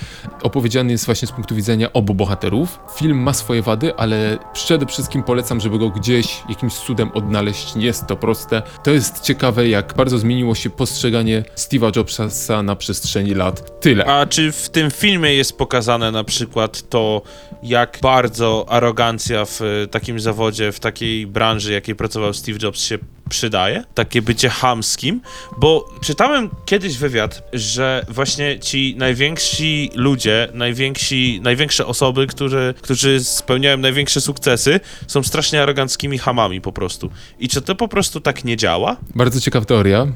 Opowiedziany 0.42 0.92
jest 0.92 1.06
właśnie 1.06 1.28
z 1.28 1.32
punktu 1.32 1.54
widzenia 1.54 1.92
obu 1.92 2.14
bohaterów. 2.14 2.78
Film 2.96 3.18
ma 3.18 3.32
swoje 3.32 3.62
wady, 3.62 3.96
ale 3.96 4.38
przede 4.52 4.86
wszystkim 4.86 5.22
polecam, 5.22 5.60
żeby 5.60 5.78
go 5.78 5.90
gdzieś 5.90 6.42
jakimś 6.48 6.74
cudem 6.74 7.10
odnaleźć. 7.14 7.74
Nie 7.74 7.86
jest 7.86 8.06
to 8.06 8.16
proste. 8.16 8.62
To 8.82 8.90
jest 8.90 9.20
ciekawe, 9.20 9.68
jak 9.68 9.94
bardzo 9.96 10.18
zmieniło 10.18 10.54
się 10.54 10.70
postrzeganie 10.70 11.44
Steve'a 11.56 11.96
Jobsa 11.96 12.62
na 12.62 12.76
przestrzeni 12.76 13.34
lat. 13.34 13.80
Tyle. 13.80 14.04
A 14.04 14.26
czy 14.26 14.52
w 14.52 14.70
tym 14.70 14.90
filmie 14.90 15.34
jest 15.34 15.58
pokazane 15.58 16.10
na 16.10 16.24
przykład 16.24 16.88
to, 16.88 17.22
jak 17.62 17.98
bardzo 18.02 18.66
arogancja 18.68 19.44
w 19.44 19.60
e, 19.62 19.86
takim 19.86 20.20
zawodzie, 20.20 20.72
w 20.72 20.80
takiej 20.80 21.26
branży, 21.26 21.72
jakiej 21.72 21.94
pracował 21.94 22.34
Steve 22.34 22.58
Jobs 22.62 22.80
się 22.80 22.98
przydaje? 23.28 23.84
Takie 23.94 24.22
bycie 24.22 24.48
chamskim? 24.48 25.20
Bo 25.58 25.90
czytałem 26.02 26.50
kiedyś 26.64 26.98
wywiad, 26.98 27.48
że 27.52 28.06
właśnie 28.08 28.58
ci 28.60 28.94
najwięksi 28.98 29.90
ludzie, 29.94 30.48
najwięksi, 30.54 31.40
największe 31.42 31.86
osoby, 31.86 32.26
którzy, 32.26 32.74
którzy 32.82 33.24
spełniają 33.24 33.76
największe 33.76 34.20
sukcesy, 34.20 34.80
są 35.06 35.22
strasznie 35.22 35.62
aroganckimi 35.62 36.18
hamami 36.18 36.60
po 36.60 36.72
prostu. 36.72 37.10
I 37.38 37.48
czy 37.48 37.62
to 37.62 37.74
po 37.74 37.88
prostu 37.88 38.20
tak 38.20 38.44
nie 38.44 38.56
działa? 38.56 38.96
Bardzo 39.14 39.40
ciekawa 39.40 39.66
teoria. 39.66 40.06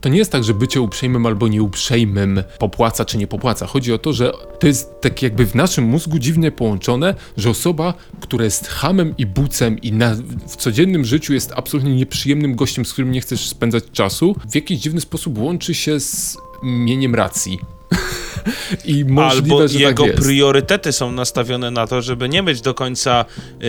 To 0.00 0.08
nie 0.08 0.18
jest 0.18 0.32
tak, 0.32 0.44
że 0.44 0.54
bycie 0.54 0.80
uprzejmym 0.80 1.26
albo 1.26 1.48
nieuprzejmym 1.48 2.42
popłaca 2.58 3.04
czy 3.04 3.18
nie 3.18 3.26
popłaca. 3.26 3.66
Chodzi 3.66 3.92
o 3.92 3.98
to, 3.98 4.12
że 4.12 4.32
to 4.60 4.66
jest 4.66 5.00
tak 5.00 5.22
jakby 5.22 5.46
w 5.46 5.54
naszym 5.54 5.84
mózgu 5.84 6.18
dziwnie 6.18 6.52
połączone, 6.52 7.14
że 7.36 7.50
osoba, 7.50 7.94
która 8.20 8.44
jest 8.44 8.68
hamem 8.68 9.14
i 9.18 9.26
bucem 9.26 9.78
i 9.78 9.92
na, 9.92 10.14
w 10.48 10.56
codziennym 10.56 11.04
życiu 11.04 11.34
jest 11.34 11.52
absolutnie 11.56 11.94
nieprzyjemnym 12.24 12.56
gościem, 12.56 12.84
z 12.84 12.92
którym 12.92 13.12
nie 13.12 13.20
chcesz 13.20 13.48
spędzać 13.48 13.84
czasu, 13.92 14.36
w 14.50 14.54
jakiś 14.54 14.80
dziwny 14.80 15.00
sposób 15.00 15.38
łączy 15.38 15.74
się 15.74 16.00
z 16.00 16.36
mieniem 16.62 17.14
racji. 17.14 17.58
I 18.84 19.04
możliwe, 19.04 19.54
Albo 19.54 19.68
że 19.68 19.78
jego 19.78 20.06
tak 20.06 20.14
priorytety 20.14 20.92
są 20.92 21.12
nastawione 21.12 21.70
na 21.70 21.86
to, 21.86 22.02
żeby 22.02 22.28
nie 22.28 22.42
być 22.42 22.60
do 22.60 22.74
końca 22.74 23.24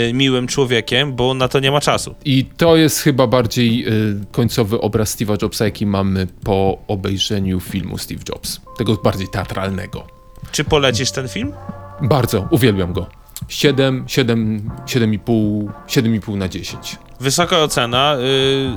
y, 0.10 0.14
miłym 0.14 0.48
człowiekiem, 0.48 1.16
bo 1.16 1.34
na 1.34 1.48
to 1.48 1.60
nie 1.60 1.72
ma 1.72 1.82
czasu. 1.82 2.16
I 2.26 2.46
to 2.46 2.76
jest 2.76 3.00
chyba 3.00 3.28
bardziej 3.28 3.88
y, 3.88 4.26
końcowy 4.32 4.82
obraz 4.82 5.18
Steve'a 5.18 5.42
Jobsa, 5.42 5.66
jaki 5.66 5.86
mamy 5.86 6.28
po 6.44 6.78
obejrzeniu 6.88 7.60
filmu 7.60 7.98
Steve 7.98 8.22
Jobs. 8.30 8.62
Tego 8.78 8.96
bardziej 8.96 9.28
teatralnego. 9.28 10.08
Czy 10.52 10.64
polecisz 10.64 11.12
ten 11.12 11.28
film? 11.28 11.54
Bardzo, 12.02 12.48
uwielbiam 12.52 12.94
go. 12.94 13.08
7, 13.48 14.04
7, 14.08 14.72
7,5, 14.86 15.68
7,5 15.88 16.38
na 16.38 16.50
10. 16.50 16.98
Wysoka 17.20 17.60
ocena. 17.64 18.18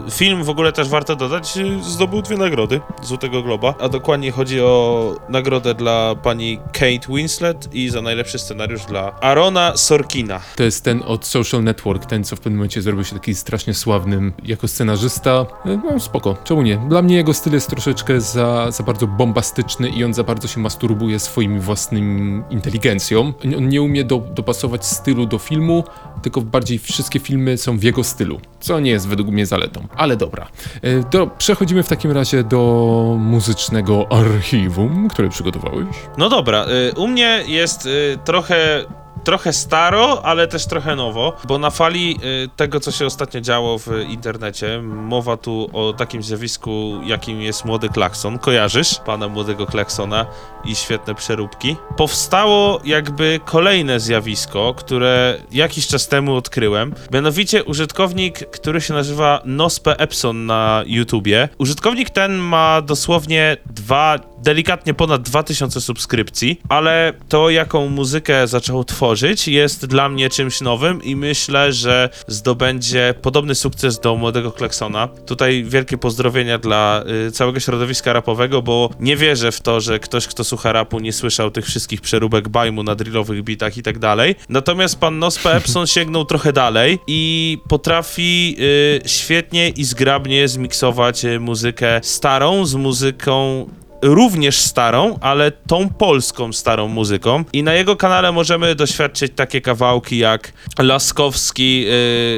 y, 0.08 0.10
Film 0.10 0.44
w 0.44 0.48
ogóle 0.50 0.72
też 0.72 0.88
warto 0.88 1.16
dodać, 1.16 1.56
y, 1.56 1.82
zdobył 1.84 2.22
dwie 2.22 2.36
nagrody 2.36 2.80
Złotego 3.02 3.42
Globa, 3.42 3.74
a 3.80 3.88
dokładnie 3.88 4.32
chodzi 4.32 4.60
o 4.60 5.14
nagrodę 5.28 5.74
dla 5.74 6.14
pani 6.22 6.58
Kate 6.72 7.14
Winslet 7.14 7.74
i 7.74 7.88
za 7.88 8.02
najlepszy 8.02 8.38
scenariusz 8.38 8.84
dla 8.86 9.20
Arona 9.20 9.76
Sorkina. 9.76 10.40
To 10.56 10.62
jest 10.62 10.84
ten 10.84 11.02
od 11.06 11.26
Social 11.26 11.62
Network, 11.64 12.06
ten 12.06 12.24
co 12.24 12.36
w 12.36 12.40
pewnym 12.40 12.58
momencie 12.58 12.82
zrobił 12.82 13.04
się 13.04 13.14
taki 13.14 13.34
strasznie 13.34 13.74
sławnym 13.74 14.32
jako 14.44 14.68
scenarzysta. 14.68 15.46
E, 15.66 15.80
No 15.84 16.00
spoko, 16.00 16.36
czemu 16.44 16.62
nie? 16.62 16.76
Dla 16.88 17.02
mnie 17.02 17.16
jego 17.16 17.34
styl 17.34 17.52
jest 17.52 17.70
troszeczkę 17.70 18.20
za, 18.20 18.70
za 18.70 18.82
bardzo 18.84 19.06
bombastyczny 19.06 19.88
i 19.88 20.04
on 20.04 20.14
za 20.14 20.24
bardzo 20.24 20.48
się 20.48 20.60
masturbuje 20.60 21.18
swoimi 21.18 21.60
własnym 21.60 22.44
inteligencją. 22.50 23.32
On 23.56 23.68
nie 23.68 23.82
umie 23.82 24.04
do, 24.04 24.18
dopasować 24.18 24.86
stylu 24.86 25.26
do 25.26 25.38
filmu, 25.38 25.84
tylko 26.22 26.40
bardziej 26.40 26.78
wszystkie 26.78 27.20
filmy 27.20 27.58
są 27.58 27.78
w 27.78 27.82
jego 27.82 28.04
stylu, 28.04 28.27
co 28.60 28.80
nie 28.80 28.90
jest 28.90 29.08
według 29.08 29.28
mnie 29.28 29.46
zaletą. 29.46 29.86
Ale 29.96 30.16
dobra. 30.16 30.46
E, 30.82 31.00
Do, 31.10 31.26
przechodzimy 31.26 31.82
w 31.82 31.88
takim 31.88 32.10
razie 32.12 32.44
do 32.44 33.16
muzycznego 33.18 34.06
archiwum, 34.12 35.08
które 35.08 35.28
przygotowałeś. 35.28 35.96
No 36.18 36.28
dobra, 36.28 36.66
y, 36.90 36.94
u 37.00 37.08
mnie 37.08 37.42
jest 37.46 37.86
y, 37.86 38.18
trochę. 38.24 38.84
Trochę 39.24 39.52
staro, 39.52 40.24
ale 40.24 40.46
też 40.46 40.66
trochę 40.66 40.96
nowo, 40.96 41.32
bo 41.48 41.58
na 41.58 41.70
fali 41.70 42.18
y, 42.44 42.48
tego, 42.56 42.80
co 42.80 42.90
się 42.90 43.06
ostatnio 43.06 43.40
działo 43.40 43.78
w 43.78 43.88
internecie, 44.08 44.82
mowa 44.82 45.36
tu 45.36 45.70
o 45.72 45.92
takim 45.92 46.22
zjawisku, 46.22 47.00
jakim 47.04 47.42
jest 47.42 47.64
młody 47.64 47.88
klakson. 47.88 48.38
Kojarzysz 48.38 48.94
pana 49.06 49.28
młodego 49.28 49.66
klaksona 49.66 50.26
i 50.64 50.74
świetne 50.74 51.14
przeróbki? 51.14 51.76
Powstało 51.96 52.80
jakby 52.84 53.40
kolejne 53.44 54.00
zjawisko, 54.00 54.74
które 54.74 55.38
jakiś 55.52 55.86
czas 55.86 56.08
temu 56.08 56.36
odkryłem. 56.36 56.94
Mianowicie 57.12 57.64
użytkownik, 57.64 58.50
który 58.50 58.80
się 58.80 58.94
nazywa 58.94 59.42
Nospe 59.44 59.96
Epson 59.96 60.46
na 60.46 60.82
YouTubie. 60.86 61.48
Użytkownik 61.58 62.10
ten 62.10 62.36
ma 62.36 62.82
dosłownie 62.82 63.56
dwa, 63.66 64.18
delikatnie 64.42 64.94
ponad 64.94 65.22
2000 65.22 65.80
subskrypcji, 65.80 66.60
ale 66.68 67.12
to, 67.28 67.50
jaką 67.50 67.88
muzykę 67.88 68.46
zaczął 68.46 68.84
tworzyć, 68.84 69.48
jest 69.48 69.86
dla 69.86 70.08
mnie 70.08 70.30
czymś 70.30 70.60
nowym 70.60 71.02
i 71.02 71.16
myślę, 71.16 71.72
że 71.72 72.08
zdobędzie 72.26 73.14
podobny 73.22 73.54
sukces 73.54 74.00
do 74.00 74.16
młodego 74.16 74.52
Kleksona. 74.52 75.08
Tutaj 75.26 75.64
wielkie 75.64 75.98
pozdrowienia 75.98 76.58
dla 76.58 77.04
y, 77.28 77.32
całego 77.32 77.60
środowiska 77.60 78.12
rapowego, 78.12 78.62
bo 78.62 78.90
nie 79.00 79.16
wierzę 79.16 79.52
w 79.52 79.60
to, 79.60 79.80
że 79.80 79.98
ktoś, 79.98 80.26
kto 80.26 80.44
słucha 80.44 80.72
rapu, 80.72 81.00
nie 81.00 81.12
słyszał 81.12 81.50
tych 81.50 81.66
wszystkich 81.66 82.00
przeróbek 82.00 82.48
bajmu 82.48 82.82
na 82.82 82.94
drillowych 82.94 83.44
bitach 83.44 83.76
i 83.76 83.82
tak 83.82 83.98
dalej. 83.98 84.34
Natomiast 84.48 84.98
pan 85.00 85.18
Nospe 85.18 85.56
Epson 85.56 85.86
sięgnął 85.96 86.24
trochę 86.24 86.52
dalej 86.52 86.98
i 87.06 87.58
potrafi 87.68 88.56
y, 89.04 89.08
świetnie 89.08 89.68
i 89.68 89.84
zgrabnie 89.84 90.48
zmiksować 90.48 91.24
y, 91.24 91.40
muzykę 91.40 92.00
starą 92.02 92.66
z 92.66 92.74
muzyką 92.74 93.68
również 94.02 94.58
starą, 94.58 95.18
ale 95.20 95.52
tą 95.52 95.88
polską 95.88 96.52
starą 96.52 96.88
muzyką. 96.88 97.44
I 97.52 97.62
na 97.62 97.74
jego 97.74 97.96
kanale 97.96 98.32
możemy 98.32 98.74
doświadczyć 98.74 99.32
takie 99.36 99.60
kawałki 99.60 100.18
jak 100.18 100.52
Laskowski, 100.78 101.86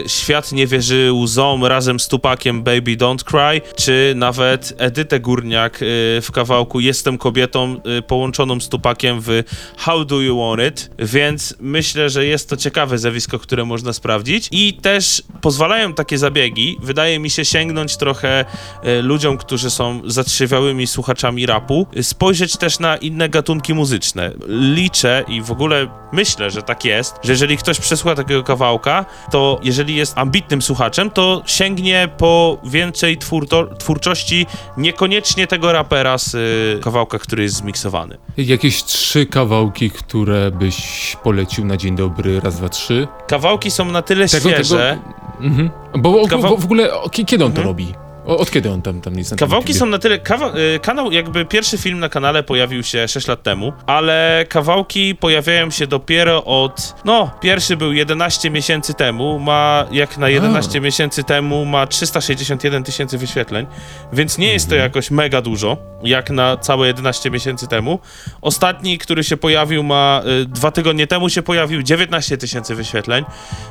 y, 0.04 0.08
Świat 0.08 0.52
nie 0.52 0.66
wierzy 0.66 1.12
łzom 1.12 1.64
razem 1.64 2.00
z 2.00 2.08
Tupakiem 2.08 2.62
Baby 2.62 2.96
Don't 2.96 3.24
Cry, 3.24 3.60
czy 3.76 4.12
nawet 4.16 4.74
Edytę 4.78 5.20
Górniak 5.20 5.82
y, 5.82 5.86
w 6.22 6.30
kawałku 6.32 6.80
Jestem 6.80 7.18
kobietą 7.18 7.80
y, 7.98 8.02
połączoną 8.02 8.60
z 8.60 8.68
Tupakiem 8.68 9.20
w 9.20 9.42
How 9.76 10.04
Do 10.04 10.20
You 10.20 10.38
Want 10.38 10.62
It, 10.62 10.90
więc 10.98 11.54
myślę, 11.60 12.10
że 12.10 12.26
jest 12.26 12.48
to 12.48 12.56
ciekawe 12.56 12.98
zjawisko, 12.98 13.38
które 13.38 13.64
można 13.64 13.92
sprawdzić. 13.92 14.48
I 14.50 14.74
też 14.74 15.22
pozwalają 15.40 15.94
takie 15.94 16.18
zabiegi, 16.18 16.76
wydaje 16.82 17.18
mi 17.18 17.30
się, 17.30 17.44
sięgnąć 17.44 17.96
trochę 17.96 18.44
y, 18.84 19.02
ludziom, 19.02 19.38
którzy 19.38 19.70
są 19.70 20.02
zatrzewiałymi 20.04 20.86
słuchaczami 20.86 21.46
rapu, 21.50 21.86
spojrzeć 22.02 22.56
też 22.56 22.78
na 22.78 22.96
inne 22.96 23.28
gatunki 23.28 23.74
muzyczne. 23.74 24.30
Liczę 24.48 25.24
i 25.28 25.42
w 25.42 25.50
ogóle 25.50 25.86
myślę, 26.12 26.50
że 26.50 26.62
tak 26.62 26.84
jest, 26.84 27.16
że 27.22 27.32
jeżeli 27.32 27.56
ktoś 27.56 27.80
przesłucha 27.80 28.14
takiego 28.16 28.42
kawałka, 28.42 29.04
to 29.30 29.60
jeżeli 29.62 29.96
jest 29.96 30.18
ambitnym 30.18 30.62
słuchaczem, 30.62 31.10
to 31.10 31.42
sięgnie 31.46 32.08
po 32.18 32.58
więcej 32.64 33.18
twórto- 33.18 33.76
twórczości 33.76 34.46
niekoniecznie 34.76 35.46
tego 35.46 35.72
rapera 35.72 36.18
z 36.18 36.34
y, 36.34 36.80
kawałka, 36.82 37.18
który 37.18 37.42
jest 37.42 37.54
zmiksowany. 37.56 38.18
Jakieś 38.36 38.84
trzy 38.84 39.26
kawałki, 39.26 39.90
które 39.90 40.50
byś 40.50 41.16
polecił 41.22 41.64
na 41.64 41.76
dzień 41.76 41.96
dobry, 41.96 42.40
raz, 42.40 42.56
dwa, 42.56 42.68
trzy. 42.68 43.08
Kawałki 43.26 43.70
są 43.70 43.84
na 43.84 44.02
tyle 44.02 44.28
świeże. 44.28 44.98
Mhm. 45.40 45.70
Bo, 45.98 46.26
Kawał- 46.28 46.50
bo 46.50 46.56
w 46.56 46.64
ogóle 46.64 46.88
kiedy 47.26 47.44
on 47.44 47.52
to 47.52 47.60
Mhm. 47.60 47.66
robi? 47.66 47.94
O, 48.30 48.38
od 48.38 48.50
kiedy 48.50 48.70
on 48.70 48.82
tam, 48.82 49.00
tam 49.00 49.14
tym 49.14 49.38
Kawałki 49.38 49.74
są 49.74 49.86
na 49.86 49.98
tyle. 49.98 50.18
Kawa, 50.18 50.52
y, 50.76 50.78
kanał, 50.78 51.12
jakby 51.12 51.44
pierwszy 51.44 51.78
film 51.78 51.98
na 51.98 52.08
kanale 52.08 52.42
pojawił 52.42 52.82
się 52.82 53.08
6 53.08 53.28
lat 53.28 53.42
temu, 53.42 53.72
ale 53.86 54.46
kawałki 54.48 55.14
pojawiają 55.14 55.70
się 55.70 55.86
dopiero 55.86 56.44
od. 56.44 56.94
No, 57.04 57.30
pierwszy 57.40 57.76
był 57.76 57.92
11 57.92 58.50
miesięcy 58.50 58.94
temu, 58.94 59.38
ma 59.38 59.86
jak 59.92 60.18
na 60.18 60.28
11 60.28 60.80
miesięcy 60.80 61.24
temu 61.24 61.64
ma 61.64 61.86
361 61.86 62.84
tysięcy 62.84 63.18
wyświetleń, 63.18 63.66
więc 64.12 64.38
nie 64.38 64.52
jest 64.52 64.68
to 64.68 64.74
jakoś 64.74 65.10
mega 65.10 65.42
dużo, 65.42 65.76
jak 66.02 66.30
na 66.30 66.56
całe 66.56 66.86
11 66.86 67.30
miesięcy 67.30 67.66
temu. 67.66 67.98
Ostatni, 68.42 68.98
który 68.98 69.24
się 69.24 69.36
pojawił, 69.36 69.82
ma 69.82 70.22
y, 70.42 70.44
dwa 70.44 70.70
tygodnie 70.70 71.06
temu 71.06 71.28
się 71.28 71.42
pojawił 71.42 71.82
19 71.82 72.36
tysięcy 72.36 72.74
wyświetleń, 72.74 73.24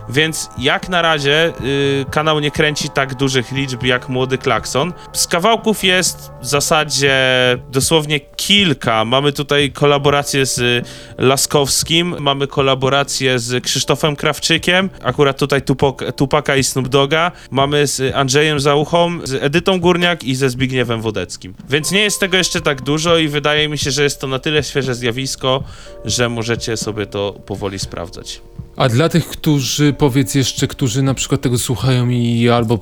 więc 0.09 0.49
jak 0.57 0.89
na 0.89 1.01
razie 1.01 1.53
y, 2.01 2.05
kanał 2.11 2.39
nie 2.39 2.51
kręci 2.51 2.89
tak 2.89 3.15
dużych 3.15 3.51
liczb 3.51 3.83
jak 3.83 4.09
młody 4.09 4.37
klakson. 4.49 4.93
Z 5.13 5.27
kawałków 5.27 5.83
jest 5.83 6.31
w 6.41 6.45
zasadzie 6.45 7.15
dosłownie 7.71 8.19
kilka. 8.19 9.05
Mamy 9.05 9.33
tutaj 9.33 9.71
kolaborację 9.71 10.45
z 10.45 10.57
y, 10.59 10.83
Laskowskim, 11.17 12.15
mamy 12.19 12.47
kolaborację 12.47 13.39
z 13.39 13.63
Krzysztofem 13.63 14.15
Krawczykiem, 14.15 14.89
akurat 15.03 15.37
tutaj 15.37 15.61
Tupok, 15.61 16.03
Tupaka 16.15 16.55
i 16.55 16.63
Snoop 16.63 16.87
Doga, 16.87 17.31
mamy 17.51 17.87
z 17.87 18.15
Andrzejem 18.15 18.59
Załuchą, 18.59 19.19
z 19.23 19.43
Edytą 19.43 19.79
Górniak 19.79 20.23
i 20.23 20.35
ze 20.35 20.49
Zbigniewem 20.49 21.01
Wodeckim. 21.01 21.53
Więc 21.69 21.91
nie 21.91 22.01
jest 22.01 22.19
tego 22.19 22.37
jeszcze 22.37 22.61
tak 22.61 22.81
dużo 22.81 23.17
i 23.17 23.27
wydaje 23.27 23.69
mi 23.69 23.77
się, 23.77 23.91
że 23.91 24.03
jest 24.03 24.21
to 24.21 24.27
na 24.27 24.39
tyle 24.39 24.63
świeże 24.63 24.95
zjawisko, 24.95 25.63
że 26.05 26.29
możecie 26.29 26.77
sobie 26.77 27.05
to 27.05 27.33
powoli 27.45 27.79
sprawdzać. 27.79 28.41
A 28.79 28.89
dla 28.89 29.09
tych, 29.09 29.27
którzy, 29.27 29.93
powiedz 29.93 30.35
jeszcze, 30.35 30.67
którzy 30.67 31.01
na 31.01 31.13
przykład 31.13 31.41
tego 31.41 31.57
słuchają 31.57 32.09
i 32.09 32.49
albo 32.49 32.79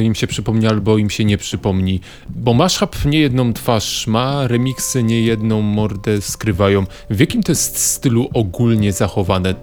im 0.00 0.14
się 0.14 0.26
przypomni, 0.26 0.66
albo 0.66 0.98
im 0.98 1.10
się 1.10 1.24
nie 1.24 1.38
przypomni, 1.38 2.00
bo 2.28 2.54
Mashup 2.54 3.04
nie 3.04 3.20
jedną 3.20 3.52
twarz 3.52 4.06
ma, 4.06 4.48
remiksy 4.48 5.02
nie 5.02 5.22
jedną 5.22 5.62
mordę 5.62 6.20
skrywają. 6.20 6.86
W 7.10 7.20
jakim 7.20 7.42
to 7.42 7.52
jest 7.52 7.78
stylu 7.78 8.28
ogólnie 8.34 8.92
zachowane? 8.92 9.54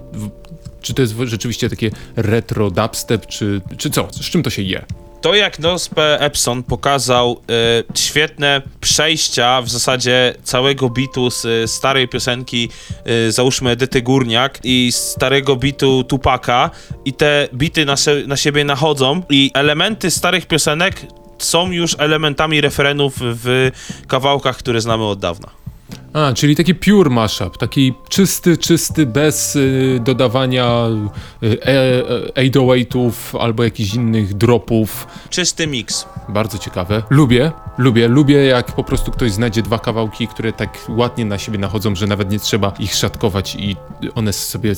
Czy 0.81 0.93
to 0.93 1.01
jest 1.01 1.15
rzeczywiście 1.23 1.69
takie 1.69 1.91
retro 2.15 2.71
dubstep, 2.71 3.25
czy, 3.25 3.61
czy 3.77 3.89
co? 3.89 4.07
Z 4.11 4.29
czym 4.29 4.43
to 4.43 4.49
się 4.49 4.61
je? 4.61 4.85
To 5.21 5.35
jak 5.35 5.59
Nospe 5.59 6.19
Epson 6.19 6.63
pokazał 6.63 7.41
y, 7.91 7.99
świetne 7.99 8.61
przejścia 8.81 9.61
w 9.61 9.69
zasadzie 9.69 10.35
całego 10.43 10.89
bitu 10.89 11.31
z 11.31 11.45
y, 11.45 11.67
starej 11.67 12.07
piosenki, 12.07 12.69
y, 13.27 13.31
załóżmy 13.31 13.69
Edyty 13.69 14.01
Górniak 14.01 14.59
i 14.63 14.91
starego 14.91 15.55
bitu 15.55 16.03
Tupaka 16.03 16.69
i 17.05 17.13
te 17.13 17.47
bity 17.53 17.85
na, 17.85 17.97
se, 17.97 18.15
na 18.27 18.37
siebie 18.37 18.63
nachodzą 18.63 19.21
i 19.29 19.51
elementy 19.53 20.11
starych 20.11 20.45
piosenek 20.45 21.01
są 21.37 21.71
już 21.71 21.95
elementami 21.99 22.61
referenów 22.61 23.13
w 23.19 23.71
kawałkach, 24.07 24.57
które 24.57 24.81
znamy 24.81 25.05
od 25.05 25.19
dawna. 25.19 25.66
A, 26.17 26.33
czyli 26.33 26.55
taki 26.55 26.75
pure 26.75 27.09
mashup, 27.09 27.57
taki 27.57 27.93
czysty, 28.09 28.57
czysty, 28.57 29.05
bez 29.05 29.55
y, 29.55 29.99
dodawania 30.03 30.87
y, 31.43 31.47
e, 31.61 31.69
e, 32.35 32.49
808ów 32.49 33.11
albo 33.39 33.63
jakichś 33.63 33.93
innych 33.93 34.33
dropów. 34.33 35.07
Czysty 35.29 35.67
miks. 35.67 36.05
Bardzo 36.29 36.57
ciekawe. 36.57 37.03
Lubię, 37.09 37.51
lubię, 37.77 38.07
lubię 38.07 38.45
jak 38.45 38.71
po 38.71 38.83
prostu 38.83 39.11
ktoś 39.11 39.31
znajdzie 39.31 39.61
dwa 39.61 39.79
kawałki, 39.79 40.27
które 40.27 40.53
tak 40.53 40.77
ładnie 40.89 41.25
na 41.25 41.37
siebie 41.37 41.57
nachodzą, 41.57 41.95
że 41.95 42.07
nawet 42.07 42.31
nie 42.31 42.39
trzeba 42.39 42.73
ich 42.79 42.95
szatkować 42.95 43.55
i 43.55 43.75
one 44.15 44.33
sobie 44.33 44.75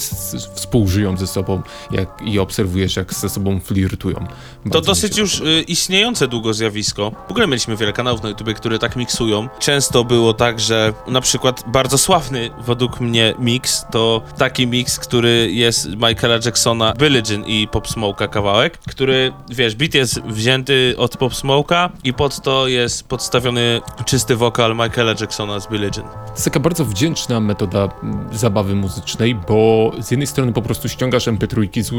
współżyją 0.53 1.17
ze 1.17 1.27
sobą 1.27 1.61
jak, 1.91 2.21
i 2.25 2.39
obserwujesz 2.39 2.95
jak 2.95 3.13
ze 3.13 3.29
sobą 3.29 3.59
flirtują. 3.59 4.15
To 4.15 4.25
Bardzo 4.65 4.79
mi 4.79 4.85
dosyć 4.85 5.17
już 5.17 5.39
y, 5.39 5.63
istniejące 5.67 6.27
długo 6.27 6.53
zjawisko. 6.53 7.11
W 7.27 7.31
ogóle 7.31 7.47
mieliśmy 7.47 7.77
wiele 7.77 7.93
kanałów 7.93 8.23
na 8.23 8.29
YouTube, 8.29 8.53
które 8.53 8.79
tak 8.79 8.95
miksują. 8.95 9.49
Często 9.59 10.03
było 10.03 10.33
tak, 10.33 10.59
że 10.59 10.93
na 11.07 11.21
przykład 11.21 11.63
bardzo 11.67 11.97
sławny 11.97 12.49
według 12.65 12.99
mnie 12.99 13.33
mix 13.39 13.85
to 13.91 14.21
taki 14.37 14.67
mix, 14.67 14.99
który 14.99 15.51
jest 15.51 15.87
Michaela 15.87 16.39
Jacksona 16.45 16.93
Billie 16.99 17.21
Jean 17.29 17.45
i 17.45 17.67
Pop 17.67 17.87
Smoke'a 17.87 18.29
kawałek, 18.29 18.77
który, 18.77 19.33
wiesz, 19.49 19.75
beat 19.75 19.93
jest 19.93 20.21
wzięty 20.21 20.95
od 20.97 21.17
Pop 21.17 21.33
Smoke'a 21.33 21.89
i 22.03 22.13
pod 22.13 22.41
to 22.41 22.67
jest 22.67 22.88
jest 22.89 23.07
podstawiony 23.07 23.81
czysty 24.05 24.35
wokal 24.35 24.75
Michaela 24.75 25.13
Jacksona 25.19 25.59
z 25.59 25.67
Billie 25.67 25.89
Jean. 25.97 26.09
To 26.09 26.31
jest 26.31 26.45
taka 26.45 26.59
bardzo 26.59 26.85
wdzięczna 26.85 27.39
metoda 27.39 27.89
mm, 28.03 28.29
zabawy 28.31 28.75
muzycznej, 28.75 29.35
bo 29.35 29.91
z 29.99 30.11
jednej 30.11 30.27
strony 30.27 30.53
po 30.53 30.61
prostu 30.61 30.89
ściągasz 30.89 31.27
MP3 31.27 31.83
z, 31.83 31.89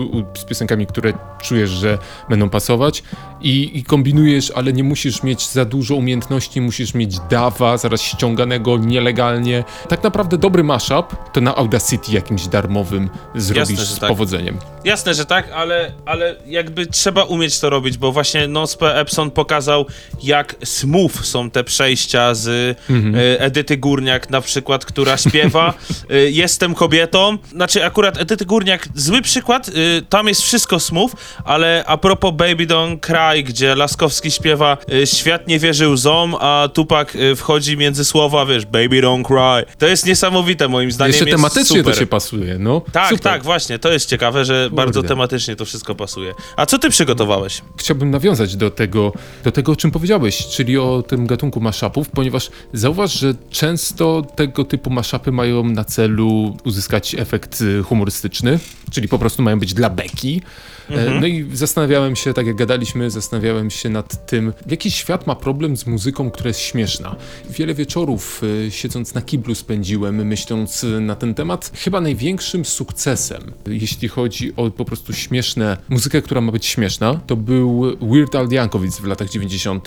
z 0.41 0.45
piosenkami, 0.45 0.87
które 0.87 1.13
czujesz, 1.43 1.71
że 1.71 1.99
będą 2.29 2.51
pasować 2.51 3.03
i, 3.41 3.79
i 3.79 3.85
kombinujesz, 3.85 4.53
ale 4.55 4.73
nie 4.73 4.85
musisz 4.85 5.23
mieć 5.23 5.49
za 5.49 5.65
dużo 5.65 5.95
umiejętności, 5.95 6.61
musisz 6.61 6.95
mieć 6.95 7.19
dawa 7.31 7.77
zaraz 7.77 8.03
ściąganego 8.03 8.79
nielegalnie. 8.79 9.65
Tak 9.89 10.03
naprawdę 10.03 10.39
dobry 10.39 10.65
mashup 10.65 11.33
to 11.33 11.41
na 11.41 11.57
Audacity 11.57 12.13
jakimś 12.13 12.47
darmowym 12.47 13.11
zrobisz 13.35 13.79
że 13.79 13.87
z 13.87 13.99
tak. 13.99 14.09
powodzeniem. 14.09 14.59
Jasne, 14.85 15.15
że 15.15 15.27
tak, 15.27 15.51
ale, 15.51 15.93
ale 16.07 16.37
jakby 16.47 16.87
trzeba 16.87 17.25
umieć 17.25 17.61
to 17.61 17.71
robić, 17.71 17.99
bo 17.99 18.13
właśnie 18.13 18.49
Nospe 18.49 19.01
Epson 19.01 19.31
pokazał, 19.31 19.87
jak 20.23 20.57
smooth 20.81 21.13
są 21.23 21.51
te 21.51 21.65
przejścia 21.65 22.35
z 22.35 22.49
e, 22.49 23.41
Edyty 23.41 23.77
Górniak 23.77 24.31
na 24.31 24.41
przykład, 24.41 24.85
która 24.85 25.17
śpiewa 25.17 25.75
e, 26.11 26.17
Jestem 26.31 26.75
kobietą. 26.75 27.39
Znaczy 27.53 27.85
akurat 27.85 28.21
Edyty 28.21 28.47
Górniak, 28.47 28.89
zły 28.95 29.23
przykład, 29.23 29.69
e, 29.69 29.73
tam 30.03 30.29
jest 30.29 30.43
wszystko 30.43 30.81
smooth, 30.81 31.11
ale 31.45 31.85
a 31.87 31.97
propos 31.97 32.35
Baby 32.35 32.67
Don't 32.67 33.01
Cry, 33.01 33.43
gdzie 33.43 33.75
Laskowski 33.75 34.31
śpiewa 34.31 34.77
Świat 35.05 35.49
nie 35.49 35.59
wierzy 35.59 35.89
łzom, 35.89 36.35
a 36.41 36.69
Tupak 36.75 37.17
wchodzi 37.37 37.77
między 37.77 38.05
słowa, 38.05 38.47
wiesz, 38.47 38.67
Baby 38.67 39.03
Don't 39.03 39.23
Cry. 39.25 39.75
To 39.79 39.87
jest 39.87 40.07
niesamowite 40.07 40.69
moim 40.69 40.93
zdaniem. 40.93 41.13
Jeszcze 41.13 41.27
tematycznie 41.27 41.79
super. 41.79 41.95
to 41.95 42.01
się 42.01 42.07
pasuje, 42.07 42.59
no. 42.59 42.83
Tak, 42.93 43.09
Super. 43.09 43.21
tak, 43.21 43.43
właśnie, 43.43 43.79
to 43.79 43.93
jest 43.93 44.09
ciekawe, 44.09 44.45
że 44.45 44.69
bardzo 44.73 45.03
tematycznie 45.03 45.57
to 45.57 45.65
wszystko 45.65 45.95
pasuje. 45.95 46.35
A 46.57 46.67
co 46.67 46.79
ty 46.79 46.91
przygotowałeś? 46.91 47.63
chciałbym 47.77 48.11
nawiązać 48.11 48.57
do 48.57 48.71
tego, 48.71 49.13
do 49.45 49.53
tego, 49.53 49.73
o 49.73 49.77
czym 49.77 49.91
powiedziałeś, 49.91 50.47
czyli 50.47 50.70
o 50.79 51.03
tym 51.03 51.27
gatunku 51.27 51.61
mashupów, 51.61 52.09
ponieważ 52.09 52.51
zauważ, 52.73 53.13
że 53.13 53.35
często 53.51 54.23
tego 54.37 54.65
typu 54.65 54.91
mashupy 54.91 55.33
mają 55.33 55.65
na 55.65 55.85
celu 55.85 56.57
uzyskać 56.65 57.15
efekt 57.15 57.61
y, 57.61 57.83
humorystyczny, 57.83 58.59
czyli 58.91 59.09
po 59.09 59.19
prostu 59.19 59.43
mają 59.43 59.59
być 59.59 59.75
dla 59.75 59.91
beki. 59.91 60.43
E, 60.91 61.21
No 61.21 61.27
i 61.27 61.47
zastanawiałem 61.53 62.17
się, 62.17 62.35
tak 62.35 62.47
jak 62.47 62.57
gadaliśmy, 62.57 63.11
zastanawiałem 63.11 63.71
się 63.71 63.89
nad 63.89 64.27
tym, 64.27 64.53
jaki 64.67 64.91
świat 64.91 65.27
ma 65.27 65.35
problem 65.35 65.77
z 65.77 65.87
muzyką, 65.87 66.31
która 66.31 66.49
jest 66.49 66.61
śmieszna. 66.61 67.17
Wiele 67.51 67.75
wieczorów 67.75 68.43
y, 68.67 68.71
siedząc 68.71 69.15
na 69.15 69.23
kiblu 69.23 69.55
spędziłem, 69.55 70.27
myśląc 70.27 70.87
na 71.01 71.15
ten 71.17 71.35
temat. 71.35 71.73
Chyba 71.75 72.01
największym 72.01 72.65
sukcesem, 72.65 73.43
jeśli 73.67 74.09
chodzi 74.09 74.53
o 74.57 74.71
po 74.71 74.85
prostu 74.85 75.13
śmieszne, 75.13 75.77
muzykę, 75.89 76.23
która 76.23 76.41
ma 76.41 76.53
być 76.53 76.67
śmieszna, 76.67 77.21
to 77.27 77.37
był 77.37 77.97
Weird 78.01 78.35
Al 78.35 78.49
Yankovic 78.51 78.97
w 79.01 79.05
latach 79.05 79.31
90. 79.31 79.85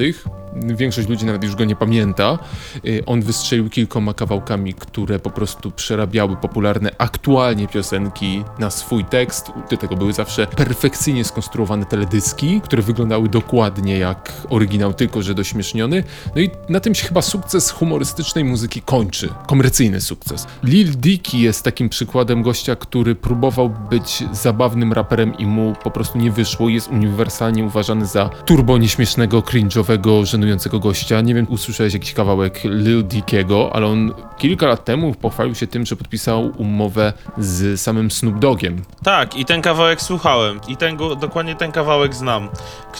Większość 0.75 1.09
ludzi 1.09 1.25
nawet 1.25 1.43
już 1.43 1.55
go 1.55 1.65
nie 1.65 1.75
pamięta. 1.75 2.39
Y, 2.85 3.03
On 3.05 3.21
wystrzelił 3.21 3.69
kilkoma 3.69 4.13
kawałkami, 4.13 4.73
które 4.73 5.19
po 5.19 5.29
prostu 5.29 5.71
przerabiały 5.71 6.35
popularne 6.35 6.91
aktualnie 6.97 7.67
piosenki 7.67 8.43
na 8.59 8.69
swój 8.69 9.05
tekst. 9.05 9.51
Do 9.71 9.77
tego 9.77 9.95
były 9.95 10.13
zawsze 10.13 10.47
perfekcyjnie 10.47 11.25
skonstruowane 11.25 11.85
teledyski, 11.85 12.61
które 12.61 12.81
wyglądały 12.81 13.29
dokładnie 13.29 13.97
jak 13.97 14.33
oryginał, 14.49 14.93
tylko 14.93 15.21
że 15.21 15.33
dośmieszniony. 15.33 16.03
No 16.35 16.41
i 16.41 16.49
na 16.69 16.79
tym 16.79 16.95
się 16.95 17.07
chyba 17.07 17.21
sukces 17.21 17.71
humorystycznej 17.71 18.43
muzyki 18.43 18.81
kończy. 18.81 19.29
Komercyjny 19.47 20.01
sukces. 20.01 20.47
Lil 20.63 20.91
Dicky 20.91 21.37
jest 21.37 21.63
takim 21.63 21.89
przykładem 21.89 22.43
gościa, 22.43 22.75
który 22.75 23.15
próbował 23.15 23.69
być 23.69 24.23
zabawnym 24.31 24.93
raperem 24.93 25.37
i 25.37 25.45
mu 25.45 25.73
po 25.83 25.91
prostu 25.91 26.17
nie 26.17 26.31
wyszło. 26.31 26.69
Jest 26.69 26.87
uniwersalnie 26.87 27.63
uważany 27.63 28.05
za 28.05 28.29
turbo 28.29 28.77
nieśmiesznego, 28.77 29.39
cringe'owego, 29.39 30.25
żenującego 30.25 30.62
gościa. 30.69 31.21
Nie 31.21 31.35
wiem, 31.35 31.47
usłyszałeś 31.49 31.93
jakiś 31.93 32.13
kawałek 32.13 32.63
Lil 32.63 33.03
Dickiego, 33.03 33.69
ale 33.73 33.85
on 33.85 34.13
kilka 34.37 34.67
lat 34.67 34.85
temu 34.85 35.15
pochwalił 35.15 35.55
się 35.55 35.67
tym, 35.67 35.85
że 35.85 35.95
podpisał 35.95 36.51
umowę 36.57 37.13
z 37.37 37.81
samym 37.81 38.11
Snoop 38.11 38.39
Dogiem. 38.39 38.81
Tak, 39.03 39.35
i 39.35 39.45
ten 39.45 39.61
kawałek 39.61 40.01
słuchałem. 40.01 40.59
I 40.67 40.77
ten 40.77 40.97
dokładnie 40.97 41.55
ten 41.55 41.71
kawałek 41.71 42.15
znam. 42.15 42.49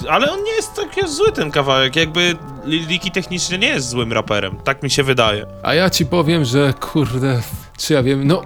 Ale 0.10 0.32
on 0.32 0.43
nie 0.43 0.52
jest 0.52 0.76
taki 0.76 1.08
zły 1.08 1.32
ten 1.32 1.52
kawałek. 1.52 1.95
Jakby 1.95 2.36
Lil 2.65 2.86
Dicky 2.86 3.12
technicznie 3.12 3.58
nie 3.58 3.67
jest 3.67 3.89
złym 3.89 4.13
raperem. 4.13 4.58
Tak 4.63 4.84
mi 4.84 4.89
się 4.89 5.04
wydaje. 5.04 5.45
A 5.63 5.73
ja 5.73 5.89
ci 5.89 6.06
powiem, 6.06 6.45
że 6.45 6.73
kurde, 6.80 7.41
czy 7.78 7.93
ja 7.93 8.04
wiem, 8.04 8.28
no 8.28 8.41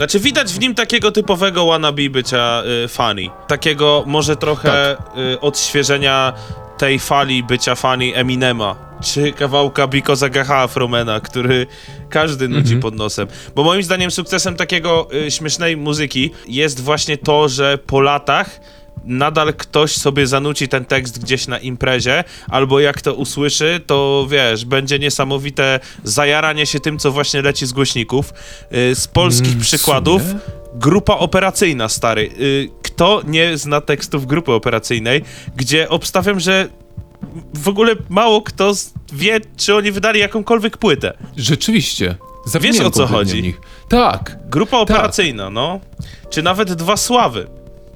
Znaczy 0.00 0.20
widać 0.20 0.52
w 0.52 0.60
nim 0.60 0.74
takiego 0.74 1.12
typowego 1.12 1.66
wannabe 1.66 2.10
bycia 2.10 2.62
y, 2.84 2.88
funny. 2.88 3.30
Takiego 3.46 4.04
może 4.06 4.36
trochę 4.36 4.96
y, 5.32 5.40
odświeżenia 5.40 6.32
tej 6.80 6.98
fali 6.98 7.42
bycia 7.42 7.74
funny 7.74 8.14
Eminema. 8.14 8.76
Czy 9.02 9.32
kawałka 9.32 9.88
I 9.92 10.02
Got 10.02 10.50
Afromana, 10.50 11.20
który 11.20 11.66
każdy 12.10 12.48
nudzi 12.48 12.76
pod 12.76 12.94
nosem. 12.94 13.28
Bo 13.54 13.64
moim 13.64 13.82
zdaniem 13.82 14.10
sukcesem 14.10 14.56
takiego 14.56 15.08
y, 15.26 15.30
śmiesznej 15.30 15.76
muzyki 15.76 16.30
jest 16.48 16.80
właśnie 16.80 17.18
to, 17.18 17.48
że 17.48 17.78
po 17.78 18.00
latach 18.00 18.60
nadal 19.04 19.54
ktoś 19.54 19.96
sobie 19.96 20.26
zanuci 20.26 20.68
ten 20.68 20.84
tekst 20.84 21.20
gdzieś 21.24 21.46
na 21.46 21.58
imprezie, 21.58 22.24
albo 22.48 22.80
jak 22.80 23.02
to 23.02 23.14
usłyszy, 23.14 23.80
to 23.86 24.26
wiesz, 24.30 24.64
będzie 24.64 24.98
niesamowite 24.98 25.80
zajaranie 26.04 26.66
się 26.66 26.80
tym, 26.80 26.98
co 26.98 27.10
właśnie 27.12 27.42
leci 27.42 27.66
z 27.66 27.72
głośników. 27.72 28.32
Y, 28.74 28.94
Z 28.94 29.08
polskich 29.08 29.52
Mm, 29.52 29.60
przykładów 29.62 30.22
sumie? 30.22 30.59
Grupa 30.74 31.14
operacyjna, 31.18 31.88
stary. 31.88 32.30
Y, 32.40 32.68
Kto 32.82 33.22
nie 33.26 33.58
zna 33.58 33.80
tekstów 33.80 34.26
grupy 34.26 34.52
operacyjnej, 34.52 35.22
gdzie 35.56 35.88
obstawiam, 35.88 36.40
że 36.40 36.68
w 37.54 37.68
ogóle 37.68 37.94
mało 38.08 38.42
kto 38.42 38.72
wie, 39.12 39.40
czy 39.56 39.74
oni 39.76 39.92
wydali 39.92 40.20
jakąkolwiek 40.20 40.76
płytę. 40.76 41.12
rzeczywiście. 41.36 42.14
Zapomniałem 42.46 42.86
o 42.86 42.90
co 42.90 43.06
chodzi? 43.06 43.42
o. 43.42 43.88
Tak, 43.88 44.38
Grupa 44.50 44.76
operacyjna, 44.76 45.50
no. 45.50 45.80
Czy 46.30 46.42
nawet 46.42 46.72
dwa 46.72 46.96
sławy. 46.96 47.46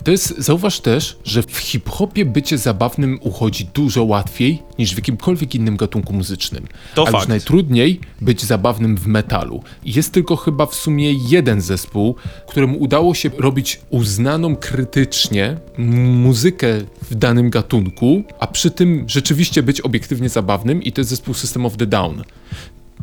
To 0.05 0.11
jest, 0.11 0.35
zauważ 0.39 0.81
też, 0.81 1.17
że 1.25 1.43
w 1.43 1.59
hip-hopie 1.59 2.25
bycie 2.25 2.59
zabawnym 2.59 3.19
uchodzi 3.23 3.69
dużo 3.75 4.05
łatwiej 4.05 4.63
niż 4.79 4.95
w 4.95 4.97
jakimkolwiek 4.97 5.55
innym 5.55 5.77
gatunku 5.77 6.13
muzycznym. 6.13 6.67
To 6.95 7.03
A 7.03 7.05
już 7.05 7.19
fakt. 7.19 7.29
najtrudniej 7.29 8.01
być 8.21 8.45
zabawnym 8.45 8.97
w 8.97 9.07
metalu. 9.07 9.63
Jest 9.85 10.13
tylko 10.13 10.37
chyba 10.37 10.67
w 10.67 10.75
sumie 10.75 11.13
jeden 11.13 11.61
zespół, 11.61 12.15
któremu 12.49 12.79
udało 12.79 13.15
się 13.15 13.31
robić 13.39 13.81
uznaną 13.91 14.57
krytycznie 14.57 15.57
muzykę 15.79 16.69
w 17.11 17.15
danym 17.15 17.51
gatunku, 17.51 18.23
a 18.41 18.47
przy 18.47 18.71
tym 18.71 19.05
rzeczywiście 19.07 19.63
być 19.63 19.81
obiektywnie 19.81 20.29
zabawnym 20.29 20.83
i 20.83 20.93
to 20.93 21.01
jest 21.01 21.11
zespół 21.11 21.35
System 21.35 21.67
of 21.67 21.77
the 21.77 21.87
Down. 21.87 22.25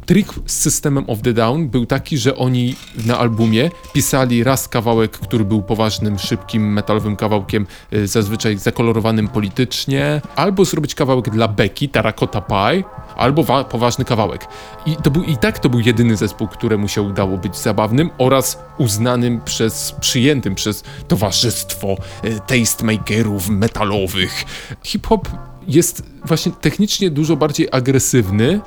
Trik 0.05 0.27
z 0.45 0.57
Systemem 0.57 1.09
of 1.09 1.21
the 1.21 1.33
Down 1.33 1.69
był 1.69 1.85
taki, 1.85 2.17
że 2.17 2.35
oni 2.35 2.75
na 3.05 3.17
albumie 3.19 3.69
pisali 3.93 4.43
raz 4.43 4.67
kawałek, 4.67 5.11
który 5.11 5.45
był 5.45 5.61
poważnym, 5.61 6.19
szybkim, 6.19 6.73
metalowym 6.73 7.15
kawałkiem, 7.15 7.67
y, 7.93 8.07
zazwyczaj 8.07 8.57
zakolorowanym 8.57 9.27
politycznie, 9.27 10.21
albo 10.35 10.65
zrobić 10.65 10.95
kawałek 10.95 11.29
dla 11.29 11.47
Becky, 11.47 11.87
Terracotta 11.87 12.41
Pie, 12.41 12.83
albo 13.15 13.43
wa- 13.43 13.63
poważny 13.63 14.05
kawałek. 14.05 14.47
I 14.85 14.95
to 14.95 15.11
był 15.11 15.23
i 15.23 15.37
tak 15.37 15.59
to 15.59 15.69
był 15.69 15.79
jedyny 15.79 16.15
zespół, 16.17 16.47
któremu 16.47 16.87
się 16.87 17.01
udało 17.01 17.37
być 17.37 17.57
zabawnym 17.57 18.09
oraz 18.17 18.59
uznanym 18.77 19.41
przez, 19.45 19.95
przyjętym 19.99 20.55
przez 20.55 20.83
towarzystwo 21.07 21.95
y, 22.25 22.39
tastemakerów 22.47 23.49
metalowych. 23.49 24.45
Hip-hop 24.83 25.29
jest 25.67 26.03
właśnie 26.25 26.51
technicznie 26.51 27.09
dużo 27.09 27.35
bardziej 27.35 27.67
agresywny, 27.71 28.59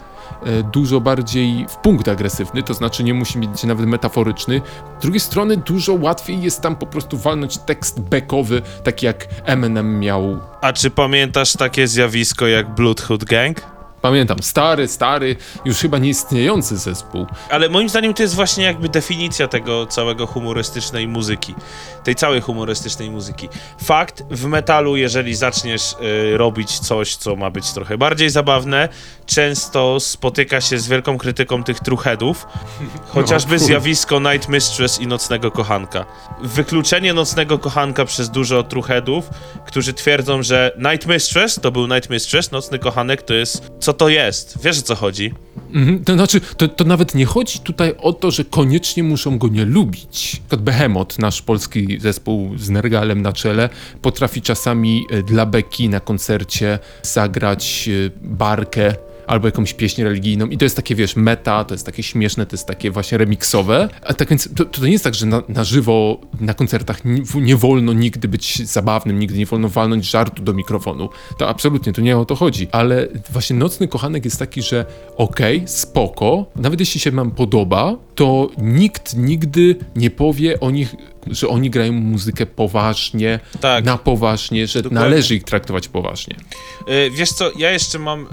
dużo 0.73 1.01
bardziej 1.01 1.67
w 1.69 1.77
punkt 1.77 2.09
agresywny, 2.09 2.63
to 2.63 2.75
znaczy 2.75 3.05
nie 3.05 3.15
musi 3.15 3.39
być 3.39 3.65
nawet 3.65 3.87
metaforyczny. 3.87 4.61
Z 4.99 5.03
drugiej 5.03 5.21
strony 5.21 5.57
dużo 5.57 5.93
łatwiej 5.93 6.43
jest 6.43 6.61
tam 6.61 6.77
po 6.77 6.87
prostu 6.87 7.19
walnąć 7.19 7.59
tekst 7.59 8.01
bekowy, 8.01 8.63
taki 8.85 9.07
jak 9.07 9.27
Eminem 9.45 10.01
miał. 10.01 10.41
A 10.61 10.73
czy 10.73 10.91
pamiętasz 10.91 11.53
takie 11.53 11.89
zjawisko 11.89 12.47
jak 12.47 12.75
Bloodhood 12.75 13.25
Gang? 13.25 13.74
Pamiętam, 14.05 14.37
stary, 14.43 14.89
stary, 14.89 15.37
już 15.65 15.79
chyba 15.79 15.99
nieistniejący 15.99 16.77
zespół. 16.77 17.27
Ale 17.51 17.69
moim 17.69 17.89
zdaniem 17.89 18.15
to 18.15 18.23
jest 18.23 18.35
właśnie 18.35 18.65
jakby 18.65 18.89
definicja 18.89 19.49
tego 19.49 19.87
całego 19.87 20.27
humorystycznej 20.27 21.09
muzyki. 21.09 21.55
Tej 22.03 22.15
całej 22.15 22.41
humorystycznej 22.41 23.11
muzyki. 23.11 23.49
Fakt, 23.85 24.23
w 24.31 24.47
metalu, 24.47 24.97
jeżeli 24.97 25.35
zaczniesz 25.35 25.93
y, 26.33 26.37
robić 26.37 26.79
coś, 26.79 27.17
co 27.17 27.37
ma 27.37 27.51
być 27.51 27.73
trochę 27.73 27.99
bardziej 27.99 28.31
zabawne, 28.31 28.89
często 29.27 30.01
spotyka 30.01 30.61
się 30.61 30.79
z 30.79 30.89
wielką 30.89 31.19
krytyką 31.19 31.65
tych 31.65 31.81
truchedów. 31.81 32.47
Chociażby 33.15 33.59
kur- 33.59 33.67
zjawisko 33.67 34.21
Night 34.21 34.49
Mistress 34.49 35.01
i 35.01 35.07
Nocnego 35.07 35.51
Kochanka. 35.51 36.05
Wykluczenie 36.43 37.15
Nocnego 37.15 37.59
Kochanka 37.59 38.05
przez 38.05 38.31
dużo 38.31 38.63
truchedów, 38.63 39.31
którzy 39.67 39.93
twierdzą, 39.93 40.43
że 40.43 40.73
Night 40.79 41.07
Mistress 41.07 41.61
to 41.61 41.71
był 41.73 41.87
Night 41.87 42.11
Mistress, 42.11 42.51
Nocny 42.51 42.79
Kochanek 42.79 43.23
to 43.23 43.35
jest... 43.35 43.71
Co 43.81 43.94
to 43.95 44.09
jest? 44.09 44.59
Wiesz 44.63 44.79
o 44.79 44.83
co 44.83 44.95
chodzi? 44.95 45.35
Mhm, 45.75 46.05
to 46.05 46.15
znaczy, 46.15 46.41
to, 46.57 46.69
to 46.69 46.85
nawet 46.85 47.15
nie 47.15 47.25
chodzi 47.25 47.59
tutaj 47.59 47.95
o 47.99 48.13
to, 48.13 48.31
że 48.31 48.45
koniecznie 48.45 49.03
muszą 49.03 49.39
go 49.39 49.49
nie 49.49 49.65
lubić. 49.65 50.43
Behemoth, 50.59 51.19
nasz 51.19 51.43
polski 51.43 51.99
zespół 52.01 52.59
z 52.59 52.71
Nergalem 52.71 53.23
na 53.23 53.33
czele, 53.33 53.69
potrafi 54.03 54.43
czasami 54.43 55.07
e, 55.11 55.23
dla 55.23 55.47
beki 55.47 55.89
na 55.89 56.01
koncercie 56.01 56.79
zagrać 57.03 57.89
e, 57.89 58.11
barkę 58.23 58.95
albo 59.27 59.49
jakąś 59.49 59.75
pieśń 59.75 60.03
religijną 60.03 60.47
i 60.47 60.59
to 60.59 60.65
jest 60.65 60.77
takie, 60.77 60.95
wiesz, 60.95 61.17
meta, 61.17 61.65
to 61.65 61.75
jest 61.75 61.87
takie 61.87 62.03
śmieszne, 62.03 62.47
to 62.47 62.55
jest 62.55 62.67
takie 62.67 62.91
właśnie 62.91 63.19
remiksowe. 63.19 63.89
A 64.03 64.15
tak 64.15 64.29
więc 64.29 64.49
to, 64.57 64.65
to 64.65 64.87
nie 64.87 64.93
jest 64.93 65.05
tak, 65.05 65.15
że 65.15 65.27
na, 65.27 65.43
na 65.49 65.65
żywo, 65.65 66.21
na 66.41 66.55
koncertach 66.55 67.05
nie, 67.05 67.23
nie 67.35 67.57
wolno 67.57 67.93
nigdy 67.93 68.29
być 68.29 68.69
zabawnym, 68.69 69.19
nigdy 69.19 69.39
nie 69.39 69.47
wolno 69.47 69.69
walnąć 69.69 70.11
żartu 70.11 70.43
do 70.43 70.53
mikrofonu. 70.53 71.09
To 71.39 71.49
absolutnie, 71.49 71.93
to 71.93 72.01
nie 72.01 72.19
o 72.19 72.25
to 72.25 72.35
chodzi. 72.35 72.69
Ale 72.73 73.09
właśnie 73.31 73.57
Nocny 73.57 73.89
Kochanek 73.89 74.25
jest 74.25 74.39
taki, 74.39 74.63
że 74.63 74.87
okej, 75.17 75.63
spoko, 75.67 76.47
nawet 76.57 76.81
jeśli 76.81 77.01
się 77.01 77.11
nam 77.11 77.31
podoba, 77.31 77.97
to 78.15 78.51
nikt 78.59 79.17
nigdy 79.17 79.77
nie 79.97 80.11
powie 80.11 80.61
o 80.61 80.71
nich, 80.71 80.95
że 81.31 81.49
oni 81.49 81.71
grają 81.71 81.93
muzykę 81.93 82.47
poważnie, 82.47 83.41
Tak. 83.61 83.85
na 83.85 83.99
poważnie, 83.99 84.67
że 84.67 84.83
Dokładnie. 84.83 85.09
należy 85.11 85.35
ich 85.35 85.45
traktować 85.45 85.89
poważnie. 85.89 86.37
Y, 86.89 87.11
Wiesz 87.11 87.31
co, 87.33 87.51
ja 87.59 87.71
jeszcze 87.71 87.99
mam 87.99 88.23
y, 88.23 88.29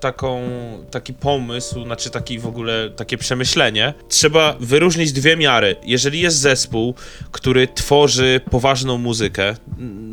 taką, 0.00 0.42
taki 0.90 1.14
pomysł, 1.14 1.84
znaczy 1.84 2.10
taki 2.10 2.38
w 2.38 2.46
ogóle 2.46 2.90
takie 2.96 3.18
przemyślenie. 3.18 3.94
Trzeba 4.08 4.56
wyróżnić 4.60 5.12
dwie 5.12 5.36
miary. 5.36 5.76
Jeżeli 5.84 6.20
jest 6.20 6.38
zespół, 6.38 6.94
który 7.32 7.68
tworzy 7.68 8.40
poważną 8.50 8.98
muzykę, 8.98 9.54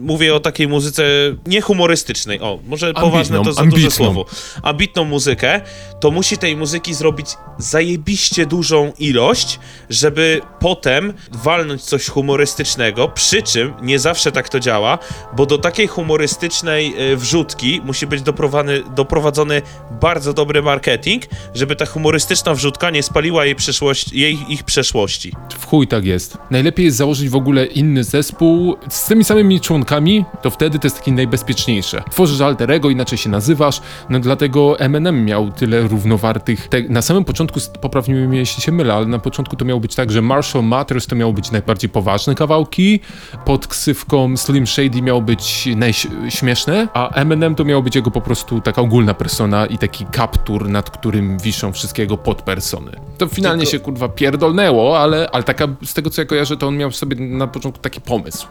mówię 0.02 0.36
o 0.36 0.40
takiej 0.40 0.68
muzyce 0.68 1.04
niehumorystycznej, 1.46 2.40
o, 2.42 2.60
może 2.68 2.94
poważne 2.94 3.44
to 3.44 3.54
za 3.54 3.62
ambitną. 3.62 3.80
duże 3.84 3.92
słowo, 3.96 4.26
ambitną 4.64 5.04
muzykę, 5.04 5.62
to 6.00 6.12
musi 6.12 6.38
tej 6.38 6.56
muzyki 6.58 6.94
zrobić 6.94 7.28
zajebiście 7.58 8.46
dużą 8.46 8.94
ilość, 9.00 9.60
żeby 9.90 10.42
potem 10.60 11.14
walnąć 11.32 11.84
coś 11.92 12.08
humorystycznego, 12.08 13.08
przy 13.08 13.44
czym 13.44 13.74
nie 13.82 14.00
zawsze 14.00 14.32
tak 14.32 14.50
to 14.50 14.60
działa, 14.60 14.98
bo 15.36 15.46
do 15.46 15.58
takiej 15.58 15.88
humorystycznej 15.88 16.94
e, 16.98 17.16
wrzutki 17.16 17.82
musi 17.84 18.08
być 18.08 18.22
doprowadzony, 18.22 18.84
doprowadzony 18.96 19.62
bardzo 20.02 20.34
dobry 20.34 20.62
marketing, 20.62 21.24
żeby 21.54 21.76
ta 21.76 21.86
humorystyczna 21.86 22.54
wrzutka 22.54 22.90
nie 22.90 23.04
spaliła 23.04 23.46
jej, 23.46 23.56
przyszłość, 23.56 24.14
jej 24.14 24.38
ich 24.50 24.64
przeszłości. 24.64 25.32
W 25.60 25.66
chuj 25.66 25.88
tak 25.88 26.06
jest. 26.06 26.38
Najlepiej 26.52 26.86
jest 26.86 26.98
założyć 26.98 27.30
w 27.30 27.36
ogóle 27.36 27.66
inny 27.66 28.04
zespół 28.04 28.78
z 28.90 29.06
tymi 29.06 29.24
samymi 29.24 29.62
członkami, 29.62 30.26
to 30.42 30.50
wtedy 30.50 30.80
to 30.80 30.88
jest 30.88 30.98
takie 30.98 31.12
najbezpieczniejsze. 31.12 32.04
Tworzysz 32.12 32.42
alterego, 32.42 32.90
inaczej 32.90 33.18
się 33.18 33.30
nazywasz, 33.30 33.82
no 34.10 34.20
dlatego 34.20 34.80
Eminem 34.80 35.26
miał 35.26 35.52
tyle 35.52 35.82
równowartych. 35.82 36.70
Na 36.90 37.02
samym 37.02 37.26
początku, 37.26 37.60
poprawnie 37.82 38.16
mnie 38.16 38.40
jeśli 38.40 38.64
się 38.64 38.72
mylę, 38.72 38.94
ale 38.94 39.06
na 39.06 39.20
początku 39.20 39.56
to 39.56 39.66
miało 39.66 39.80
być 39.80 39.96
tak, 39.96 40.12
że 40.12 40.22
Marshall 40.22 40.64
Matters 40.64 41.08
to 41.08 41.16
miało 41.16 41.34
być 41.34 41.52
najbardziej 41.52 41.81
poważne 41.90 42.36
kawałki, 42.36 43.00
pod 43.46 43.68
ksywką 43.68 44.38
Slim 44.38 44.68
Shady 44.68 45.02
miało 45.02 45.22
być 45.22 45.70
najśmieszne, 45.76 46.88
a 46.94 47.10
Eminem 47.10 47.56
to 47.56 47.66
miało 47.66 47.82
być 47.82 47.96
jego 47.96 48.12
po 48.12 48.22
prostu 48.22 48.62
taka 48.62 48.82
ogólna 48.82 49.14
persona 49.14 49.66
i 49.66 49.78
taki 49.78 50.06
kaptur, 50.06 50.70
nad 50.70 50.90
którym 50.90 51.38
wiszą 51.40 51.72
wszystkiego 51.74 52.18
podpersony. 52.18 52.92
To 53.18 53.28
finalnie 53.28 53.64
Tylko- 53.64 53.72
się 53.72 53.80
kurwa 53.80 54.10
pierdolnęło, 54.10 55.00
ale, 55.00 55.30
ale 55.32 55.44
taka, 55.44 55.68
z 55.86 55.94
tego 55.94 56.10
co 56.10 56.22
ja 56.22 56.26
kojarzę, 56.26 56.58
to 56.58 56.68
on 56.68 56.78
miał 56.78 56.92
sobie 56.92 57.16
na 57.16 57.48
początku 57.48 57.82
taki 57.82 58.02
pomysł. 58.02 58.48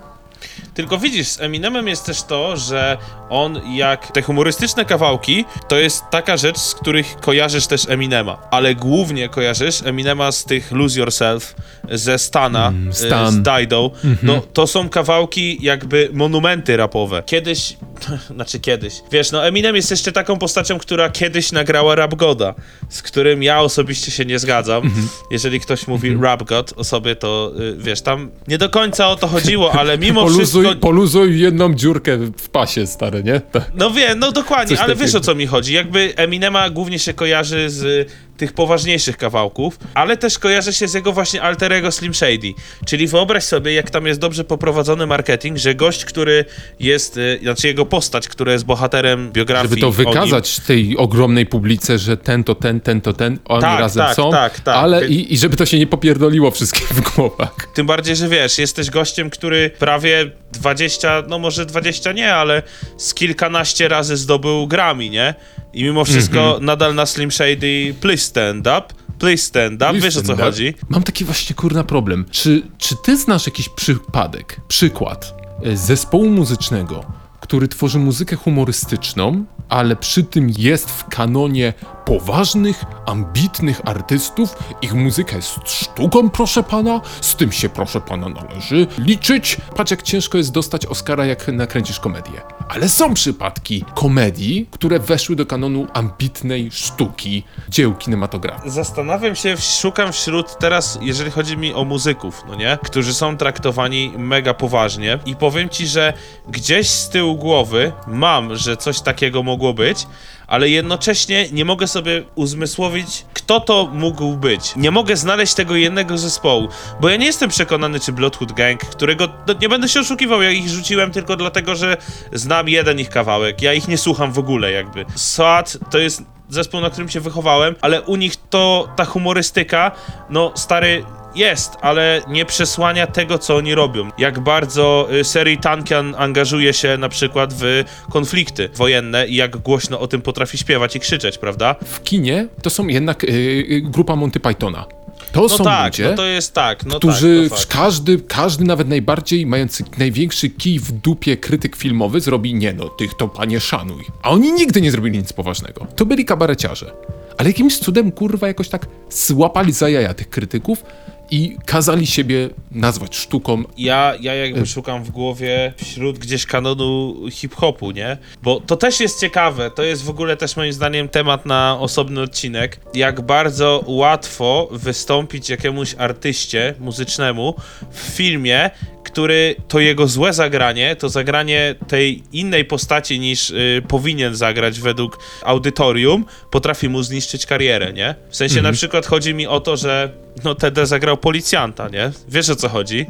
Tylko 0.74 0.98
widzisz, 0.98 1.28
z 1.28 1.40
Eminemem 1.40 1.88
jest 1.88 2.06
też 2.06 2.22
to, 2.22 2.56
że 2.56 2.98
on 3.30 3.60
jak 3.76 4.12
te 4.12 4.22
humorystyczne 4.22 4.84
kawałki, 4.84 5.44
to 5.68 5.78
jest 5.78 6.02
taka 6.10 6.36
rzecz, 6.36 6.58
z 6.58 6.74
których 6.74 7.16
kojarzysz 7.20 7.66
też 7.66 7.88
Eminema, 7.88 8.38
ale 8.50 8.74
głównie 8.74 9.28
kojarzysz 9.28 9.82
Eminema 9.84 10.32
z 10.32 10.44
tych 10.44 10.72
Lose 10.72 11.00
Yourself, 11.00 11.54
ze 11.90 12.18
Stana, 12.18 12.68
Mm, 12.68 12.88
y, 12.88 12.92
Stan. 12.94 13.32
z 13.32 13.36
Dido. 13.42 13.90
No 14.22 14.42
to 14.52 14.66
są 14.66 14.88
kawałki 14.88 15.58
jakby 15.60 16.08
monumenty 16.12 16.76
rapowe. 16.76 17.22
Kiedyś, 17.26 17.76
znaczy 18.34 18.60
kiedyś, 18.60 18.94
wiesz, 19.12 19.32
no 19.32 19.46
Eminem 19.46 19.76
jest 19.76 19.90
jeszcze 19.90 20.12
taką 20.12 20.38
postacią, 20.38 20.78
która 20.78 21.10
kiedyś 21.10 21.52
nagrała 21.52 21.94
Rap 21.94 22.14
Goda, 22.14 22.54
z 22.88 23.02
którym 23.02 23.42
ja 23.42 23.60
osobiście 23.60 24.10
się 24.10 24.24
nie 24.24 24.38
zgadzam. 24.38 24.82
Mhm. 24.84 25.08
Jeżeli 25.30 25.60
ktoś 25.60 25.86
mówi 25.86 26.16
Rap 26.22 26.42
God 26.42 26.72
o 26.76 26.84
sobie, 26.84 27.16
to 27.16 27.52
y, 27.60 27.76
wiesz, 27.78 28.00
tam 28.02 28.30
nie 28.48 28.58
do 28.58 28.68
końca 28.70 29.08
o 29.08 29.16
to 29.16 29.28
chodziło, 29.28 29.72
ale 29.72 29.98
mimo 30.06 30.28
Poluzuj, 30.32 30.64
wszystko... 30.64 30.80
poluzuj 30.80 31.40
jedną 31.40 31.74
dziurkę 31.74 32.18
w 32.36 32.48
pasie, 32.48 32.86
stary, 32.86 33.22
nie? 33.24 33.40
No 33.74 33.90
wiem, 33.90 34.18
no 34.18 34.32
dokładnie, 34.32 34.76
Coś 34.76 34.84
ale 34.84 34.94
wiesz 34.94 35.12
takiego. 35.12 35.18
o 35.18 35.20
co 35.20 35.34
mi 35.34 35.46
chodzi. 35.46 35.72
Jakby 35.74 36.12
Eminema 36.16 36.70
głównie 36.70 36.98
się 36.98 37.14
kojarzy 37.14 37.70
z 37.70 37.82
y, 37.82 38.06
tych 38.36 38.52
poważniejszych 38.52 39.16
kawałków, 39.16 39.78
ale 39.94 40.16
też 40.16 40.38
kojarzy 40.38 40.72
się 40.72 40.88
z 40.88 40.94
jego 40.94 41.12
właśnie 41.12 41.42
alterego 41.42 41.92
Slim 41.92 42.14
Shady. 42.14 42.52
Czyli 42.86 43.06
wyobraź 43.06 43.44
sobie, 43.44 43.72
jak 43.72 43.90
tam 43.90 44.06
jest 44.06 44.20
dobrze 44.20 44.44
poprowadzony 44.44 45.06
marketing, 45.06 45.56
że 45.58 45.74
gość, 45.74 46.04
który 46.04 46.44
jest, 46.80 47.16
y, 47.16 47.38
znaczy 47.42 47.66
jego 47.66 47.86
postać, 47.86 48.28
która 48.28 48.52
jest 48.52 48.64
bohaterem 48.64 49.32
biografii 49.32 49.68
Żeby 49.68 49.80
to 49.80 49.86
o 49.86 49.90
nim, 49.90 49.96
wykazać 49.96 50.60
tej 50.60 50.96
ogromnej 50.96 51.46
publice, 51.46 51.98
że 51.98 52.16
ten 52.16 52.44
to 52.44 52.54
ten, 52.54 52.80
ten 52.80 53.00
to 53.00 53.12
ten, 53.12 53.38
oni 53.44 53.62
Tak, 53.62 53.80
razem 53.80 54.06
tak, 54.06 54.16
są, 54.16 54.30
tak, 54.30 54.60
tak. 54.60 54.76
ale 54.76 55.06
i, 55.08 55.34
i 55.34 55.38
żeby 55.38 55.56
to 55.56 55.66
się 55.66 55.78
nie 55.78 55.86
popierdoliło 55.86 56.50
wszystkim 56.50 56.86
w 56.90 57.00
głowach. 57.14 57.54
Tym 57.74 57.86
bardziej, 57.86 58.16
że 58.16 58.28
wiesz, 58.28 58.58
jesteś 58.58 58.90
gościem, 58.90 59.30
który 59.30 59.70
prawie 59.78 60.19
20, 60.52 61.22
no 61.28 61.38
może 61.38 61.66
20 61.66 62.12
nie, 62.12 62.34
ale 62.34 62.62
z 62.96 63.14
kilkanaście 63.14 63.88
razy 63.88 64.16
zdobył 64.16 64.66
Grammy, 64.66 65.08
nie? 65.08 65.34
I 65.72 65.84
mimo 65.84 66.04
wszystko 66.04 66.40
Mhm. 66.44 66.64
nadal 66.64 66.94
na 66.94 67.06
Slim 67.06 67.30
Shady 67.30 67.94
please 68.00 68.22
stand 68.24 68.66
up, 68.66 68.82
please 69.18 69.42
stand 69.44 69.82
up, 69.82 69.92
wiesz 69.94 70.16
o 70.16 70.20
co 70.20 70.24
Stand 70.24 70.38
up. 70.40 70.44
chodzi? 70.46 70.74
Mam 70.88 71.02
taki 71.02 71.24
właśnie 71.24 71.56
kurna 71.56 71.84
problem. 71.84 72.24
Czy, 72.30 72.62
czy 72.78 72.94
ty 73.04 73.16
znasz 73.16 73.46
jakiś 73.46 73.68
przypadek, 73.68 74.60
przykład 74.68 75.34
e, 75.64 75.76
zespołu 75.76 76.30
muzycznego, 76.30 77.04
który 77.50 77.68
tworzy 77.68 77.98
muzykę 77.98 78.36
humorystyczną, 78.36 79.44
ale 79.68 79.96
przy 79.96 80.24
tym 80.24 80.50
jest 80.58 80.90
w 80.90 81.08
kanonie 81.08 81.72
poważnych, 82.04 82.84
ambitnych 83.06 83.80
artystów? 83.84 84.56
Ich 84.82 84.94
muzyka 84.94 85.36
jest 85.36 85.58
sztuką, 85.64 86.30
proszę 86.30 86.62
pana? 86.62 87.00
Z 87.20 87.36
tym 87.36 87.52
się, 87.52 87.68
proszę 87.68 88.00
pana, 88.00 88.28
należy 88.28 88.86
liczyć. 88.98 89.56
Patrz, 89.76 89.90
jak 89.90 90.02
ciężko 90.02 90.38
jest 90.38 90.52
dostać 90.52 90.86
Oscara, 90.86 91.26
jak 91.26 91.48
nakręcisz 91.48 92.00
komedię. 92.00 92.40
Ale 92.68 92.88
są 92.88 93.14
przypadki 93.14 93.84
komedii, 93.94 94.68
które 94.70 94.98
weszły 94.98 95.36
do 95.36 95.46
kanonu 95.46 95.86
ambitnej 95.92 96.70
sztuki, 96.70 97.44
dzieł 97.68 97.94
kinematografii. 97.94 98.70
Zastanawiam 98.70 99.36
się, 99.36 99.56
szukam 99.56 100.12
wśród 100.12 100.58
teraz, 100.58 100.98
jeżeli 101.02 101.30
chodzi 101.30 101.56
mi 101.56 101.74
o 101.74 101.84
muzyków, 101.84 102.44
no 102.48 102.54
nie? 102.54 102.78
Którzy 102.84 103.14
są 103.14 103.36
traktowani 103.36 104.12
mega 104.18 104.54
poważnie 104.54 105.18
i 105.26 105.36
powiem 105.36 105.68
ci, 105.68 105.86
że 105.86 106.12
gdzieś 106.48 106.88
z 106.88 107.08
tyłu 107.08 107.39
głowy 107.40 107.92
mam, 108.06 108.56
że 108.56 108.76
coś 108.76 109.00
takiego 109.00 109.42
mogło 109.42 109.74
być, 109.74 110.06
ale 110.46 110.68
jednocześnie 110.68 111.48
nie 111.52 111.64
mogę 111.64 111.86
sobie 111.86 112.22
uzmysłowić, 112.34 113.24
kto 113.34 113.60
to 113.60 113.88
mógł 113.92 114.36
być. 114.36 114.76
Nie 114.76 114.90
mogę 114.90 115.16
znaleźć 115.16 115.54
tego 115.54 115.76
jednego 115.76 116.18
zespołu, 116.18 116.68
bo 117.00 117.08
ja 117.08 117.16
nie 117.16 117.26
jestem 117.26 117.50
przekonany, 117.50 118.00
czy 118.00 118.12
Bloodhood 118.12 118.52
Gang, 118.52 118.80
którego, 118.80 119.28
no, 119.46 119.54
nie 119.60 119.68
będę 119.68 119.88
się 119.88 120.00
oszukiwał, 120.00 120.42
ja 120.42 120.50
ich 120.50 120.68
rzuciłem 120.68 121.10
tylko 121.10 121.36
dlatego, 121.36 121.74
że 121.74 121.96
znam 122.32 122.68
jeden 122.68 123.00
ich 123.00 123.10
kawałek, 123.10 123.62
ja 123.62 123.72
ich 123.72 123.88
nie 123.88 123.98
słucham 123.98 124.32
w 124.32 124.38
ogóle 124.38 124.72
jakby. 124.72 125.04
SWAT 125.14 125.78
to 125.90 125.98
jest 125.98 126.22
zespół, 126.48 126.80
na 126.80 126.90
którym 126.90 127.08
się 127.08 127.20
wychowałem, 127.20 127.74
ale 127.80 128.02
u 128.02 128.16
nich 128.16 128.36
to 128.50 128.88
ta 128.96 129.04
humorystyka, 129.04 129.90
no 130.30 130.52
stary, 130.54 131.04
jest, 131.34 131.76
ale 131.80 132.22
nie 132.28 132.44
przesłania 132.44 133.06
tego, 133.06 133.38
co 133.38 133.56
oni 133.56 133.74
robią. 133.74 134.08
Jak 134.18 134.40
bardzo 134.40 135.08
y, 135.12 135.24
Seri 135.24 135.58
Tankian 135.58 136.14
angażuje 136.18 136.72
się 136.72 136.96
na 136.98 137.08
przykład 137.08 137.54
w 137.54 137.84
konflikty 138.12 138.68
wojenne 138.74 139.26
i 139.28 139.34
jak 139.34 139.56
głośno 139.56 140.00
o 140.00 140.06
tym 140.06 140.22
potrafi 140.22 140.58
śpiewać 140.58 140.96
i 140.96 141.00
krzyczeć, 141.00 141.38
prawda? 141.38 141.74
w 141.84 142.02
kinie 142.02 142.46
to 142.62 142.70
są 142.70 142.86
jednak 142.86 143.24
y, 143.24 143.26
y, 143.28 143.80
grupa 143.84 144.16
Monty 144.16 144.40
Pythona. 144.40 144.84
To 145.32 145.40
No 145.40 145.48
są 145.48 145.64
tak, 145.64 145.92
ludzie, 145.92 146.10
no 146.10 146.16
to 146.16 146.24
jest 146.24 146.54
tak, 146.54 146.86
no 146.86 146.98
którzy 146.98 147.40
tak, 147.42 147.50
to 147.50 147.56
fakt. 147.56 147.72
każdy, 147.72 148.18
każdy 148.18 148.64
nawet 148.64 148.88
najbardziej 148.88 149.46
mający 149.46 149.84
największy 149.98 150.50
kij 150.50 150.78
w 150.78 150.92
dupie 150.92 151.36
krytyk 151.36 151.76
filmowy 151.76 152.20
zrobi 152.20 152.54
nie 152.54 152.72
no, 152.72 152.88
tych 152.88 153.14
to 153.14 153.28
panie 153.28 153.60
szanuj. 153.60 154.04
A 154.22 154.30
oni 154.30 154.52
nigdy 154.52 154.80
nie 154.80 154.90
zrobili 154.90 155.18
nic 155.18 155.32
poważnego. 155.32 155.86
To 155.96 156.06
byli 156.06 156.24
kabareciarze. 156.24 156.92
Ale 157.38 157.48
jakimś 157.48 157.78
cudem 157.78 158.12
kurwa 158.12 158.46
jakoś 158.48 158.68
tak 158.68 158.86
złapali 159.10 159.72
za 159.72 159.88
jaja 159.88 160.14
tych 160.14 160.30
krytyków 160.30 160.84
i 161.30 161.56
kazali 161.66 162.06
siebie 162.06 162.48
nazwać 162.70 163.16
sztuką. 163.16 163.62
Ja, 163.78 164.14
ja 164.20 164.34
jakby 164.34 164.66
szukam 164.66 165.04
w 165.04 165.10
głowie 165.10 165.72
wśród 165.76 166.18
gdzieś 166.18 166.46
kanonu 166.46 167.16
hip-hopu, 167.30 167.90
nie? 167.90 168.16
Bo 168.42 168.60
to 168.60 168.76
też 168.76 169.00
jest 169.00 169.20
ciekawe, 169.20 169.70
to 169.70 169.82
jest 169.82 170.04
w 170.04 170.10
ogóle 170.10 170.36
też 170.36 170.56
moim 170.56 170.72
zdaniem 170.72 171.08
temat 171.08 171.46
na 171.46 171.76
osobny 171.80 172.20
odcinek, 172.20 172.80
jak 172.94 173.20
bardzo 173.20 173.84
łatwo 173.86 174.68
wystąpić 174.72 175.50
jakiemuś 175.50 175.94
artyście 175.98 176.74
muzycznemu 176.78 177.54
w 177.90 177.98
filmie, 177.98 178.70
który 179.04 179.56
to 179.68 179.80
jego 179.80 180.08
złe 180.08 180.32
zagranie, 180.32 180.96
to 180.96 181.08
zagranie 181.08 181.74
tej 181.88 182.22
innej 182.32 182.64
postaci 182.64 183.20
niż 183.20 183.50
y, 183.50 183.82
powinien 183.88 184.36
zagrać 184.36 184.80
według 184.80 185.18
audytorium, 185.44 186.24
potrafi 186.50 186.88
mu 186.88 187.02
zniszczyć 187.02 187.46
karierę, 187.46 187.92
nie? 187.92 188.14
W 188.30 188.36
sensie 188.36 188.62
na 188.62 188.72
przykład 188.72 189.06
chodzi 189.06 189.34
mi 189.34 189.46
o 189.46 189.60
to, 189.60 189.76
że 189.76 190.12
no 190.44 190.54
TD 190.54 190.86
zagrał 190.86 191.16
policjanta, 191.16 191.88
nie? 191.88 192.10
Wiesz 192.28 192.50
o 192.50 192.56
co 192.56 192.68
chodzi? 192.68 193.06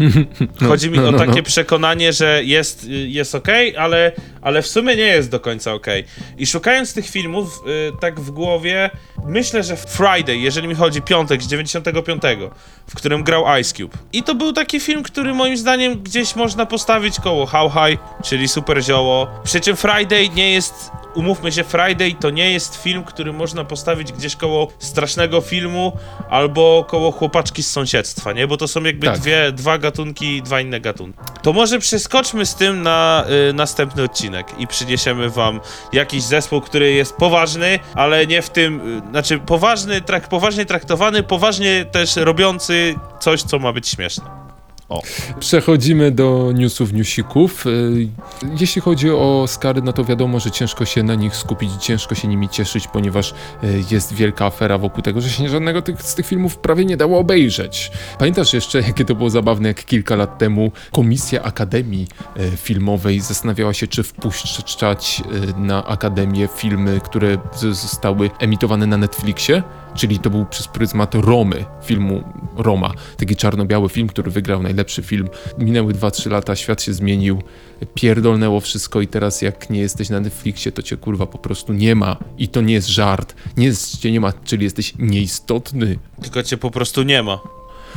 Chodzi 0.68 0.90
mi 0.90 0.98
no, 0.98 1.08
o 1.08 1.12
no, 1.12 1.18
takie 1.18 1.36
no. 1.36 1.42
przekonanie, 1.42 2.12
że 2.12 2.44
jest, 2.44 2.84
y, 2.84 2.88
jest 2.88 3.34
okej, 3.34 3.76
ale, 3.76 4.12
ale 4.46 4.62
w 4.62 4.66
sumie 4.66 4.96
nie 4.96 5.02
jest 5.06 5.30
do 5.30 5.40
końca 5.40 5.72
okej. 5.74 6.04
I 6.38 6.46
szukając 6.46 6.94
tych 6.94 7.08
filmów, 7.08 7.62
y, 7.66 7.92
tak 8.00 8.20
w 8.20 8.30
głowie, 8.30 8.90
myślę, 9.24 9.62
że 9.62 9.76
Friday, 9.76 10.36
jeżeli 10.36 10.68
mi 10.68 10.74
chodzi 10.74 11.02
piątek 11.02 11.42
z 11.42 11.46
95, 11.46 12.22
w 12.86 12.94
którym 12.94 13.22
grał 13.24 13.44
Ice 13.60 13.74
Cube. 13.74 13.98
I 14.12 14.22
to 14.22 14.34
był 14.34 14.52
taki 14.52 14.80
film, 14.80 15.02
który 15.02 15.34
moim 15.34 15.56
zdaniem 15.56 16.02
gdzieś 16.02 16.36
można 16.36 16.66
postawić 16.66 17.20
koło 17.20 17.46
How 17.46 17.70
High, 17.70 17.98
czyli 18.24 18.48
Super 18.48 18.82
Zioło. 18.82 19.28
Przy 19.44 19.60
czym 19.60 19.76
Friday 19.76 20.28
nie 20.28 20.52
jest 20.52 20.90
umówmy 21.14 21.52
się, 21.52 21.64
Friday 21.64 22.14
to 22.20 22.30
nie 22.30 22.52
jest 22.52 22.82
film, 22.82 23.04
który 23.04 23.32
można 23.32 23.64
postawić 23.64 24.12
gdzieś 24.12 24.36
koło 24.36 24.68
strasznego 24.78 25.40
filmu 25.40 25.92
albo 26.30 26.84
koło 26.88 27.12
chłopaczki 27.12 27.62
z 27.62 27.70
sąsiedztwa, 27.70 28.32
nie? 28.32 28.46
Bo 28.46 28.56
to 28.56 28.68
są 28.68 28.82
jakby 28.82 29.06
Tak. 29.06 29.18
dwie, 29.18 29.52
dwa 29.52 29.78
gatunki, 29.78 30.42
dwa 30.42 30.60
inne 30.60 30.80
gatunki. 30.80 31.18
To 31.42 31.52
może 31.52 31.78
przeskoczmy 31.78 32.46
z 32.46 32.54
tym 32.54 32.82
na 32.82 33.24
y, 33.50 33.52
następny 33.52 34.02
odcinek 34.02 34.35
i 34.58 34.66
przyniesiemy 34.66 35.30
wam 35.30 35.60
jakiś 35.92 36.22
zespół, 36.22 36.60
który 36.60 36.92
jest 36.92 37.16
poważny, 37.16 37.78
ale 37.94 38.26
nie 38.26 38.42
w 38.42 38.50
tym, 38.50 38.98
y, 39.06 39.10
znaczy 39.10 39.38
poważny, 39.38 40.00
trak, 40.00 40.28
poważnie 40.28 40.66
traktowany, 40.66 41.22
poważnie 41.22 41.84
też 41.84 42.16
robiący 42.16 42.94
coś, 43.20 43.42
co 43.42 43.58
ma 43.58 43.72
być 43.72 43.88
śmieszne. 43.88 44.45
Przechodzimy 45.40 46.10
do 46.10 46.52
newsów, 46.54 46.92
newsików. 46.92 47.66
Y, 47.66 48.08
Jeśli 48.60 48.82
chodzi 48.82 49.10
o 49.10 49.42
Oscary, 49.42 49.82
no 49.82 49.92
to 49.92 50.04
wiadomo, 50.04 50.40
że 50.40 50.50
ciężko 50.50 50.84
się 50.84 51.02
na 51.02 51.14
nich 51.14 51.36
skupić, 51.36 51.70
ciężko 51.80 52.14
się 52.14 52.28
nimi 52.28 52.48
cieszyć, 52.48 52.88
ponieważ 52.88 53.30
y, 53.64 53.84
jest 53.90 54.14
wielka 54.14 54.46
afera 54.46 54.78
wokół 54.78 55.02
tego, 55.02 55.20
że 55.20 55.28
się 55.30 55.48
żadnego 55.48 55.82
tych, 55.82 56.02
z 56.02 56.14
tych 56.14 56.26
filmów 56.26 56.58
prawie 56.58 56.84
nie 56.84 56.96
dało 56.96 57.18
obejrzeć. 57.18 57.90
Pamiętasz 58.18 58.54
jeszcze, 58.54 58.80
jakie 58.80 59.04
to 59.04 59.14
było 59.14 59.30
zabawne, 59.30 59.68
jak 59.68 59.84
kilka 59.84 60.16
lat 60.16 60.38
temu 60.38 60.72
Komisja 60.92 61.42
Akademii 61.42 62.06
y, 62.36 62.56
Filmowej 62.56 63.20
zastanawiała 63.20 63.74
się, 63.74 63.86
czy 63.86 64.02
wpuszczać 64.02 65.22
na 65.56 65.86
Akademię 65.86 66.48
filmy, 66.56 67.00
które 67.04 67.38
zostały 67.72 68.30
emitowane 68.38 68.86
na 68.86 68.96
Netflixie? 68.96 69.62
Czyli 69.94 70.18
to 70.18 70.30
był 70.30 70.44
przez 70.46 70.68
pryzmat 70.68 71.14
Romy, 71.14 71.64
filmu 71.84 72.22
Roma. 72.56 72.92
Taki 73.16 73.36
czarno-biały 73.36 73.88
film, 73.88 74.08
który 74.08 74.30
wygrał 74.30 74.62
najlepszy 74.62 74.75
film. 74.84 75.28
Minęły 75.58 75.94
2-3 75.94 76.30
lata, 76.30 76.56
świat 76.56 76.82
się 76.82 76.92
zmienił, 76.92 77.42
pierdolnęło 77.94 78.60
wszystko 78.60 79.00
i 79.00 79.06
teraz 79.06 79.42
jak 79.42 79.70
nie 79.70 79.80
jesteś 79.80 80.10
na 80.10 80.20
Netflixie, 80.20 80.72
to 80.72 80.82
cię 80.82 80.96
kurwa 80.96 81.26
po 81.26 81.38
prostu 81.38 81.72
nie 81.72 81.94
ma. 81.94 82.16
I 82.38 82.48
to 82.48 82.60
nie 82.60 82.74
jest 82.74 82.88
żart. 82.88 83.34
Nie 83.56 83.66
jest, 83.66 83.98
cię 83.98 84.12
nie 84.12 84.20
ma, 84.20 84.32
czyli 84.44 84.64
jesteś 84.64 84.92
nieistotny. 84.98 85.98
Tylko 86.22 86.42
cię 86.42 86.56
po 86.56 86.70
prostu 86.70 87.02
nie 87.02 87.22
ma. 87.22 87.40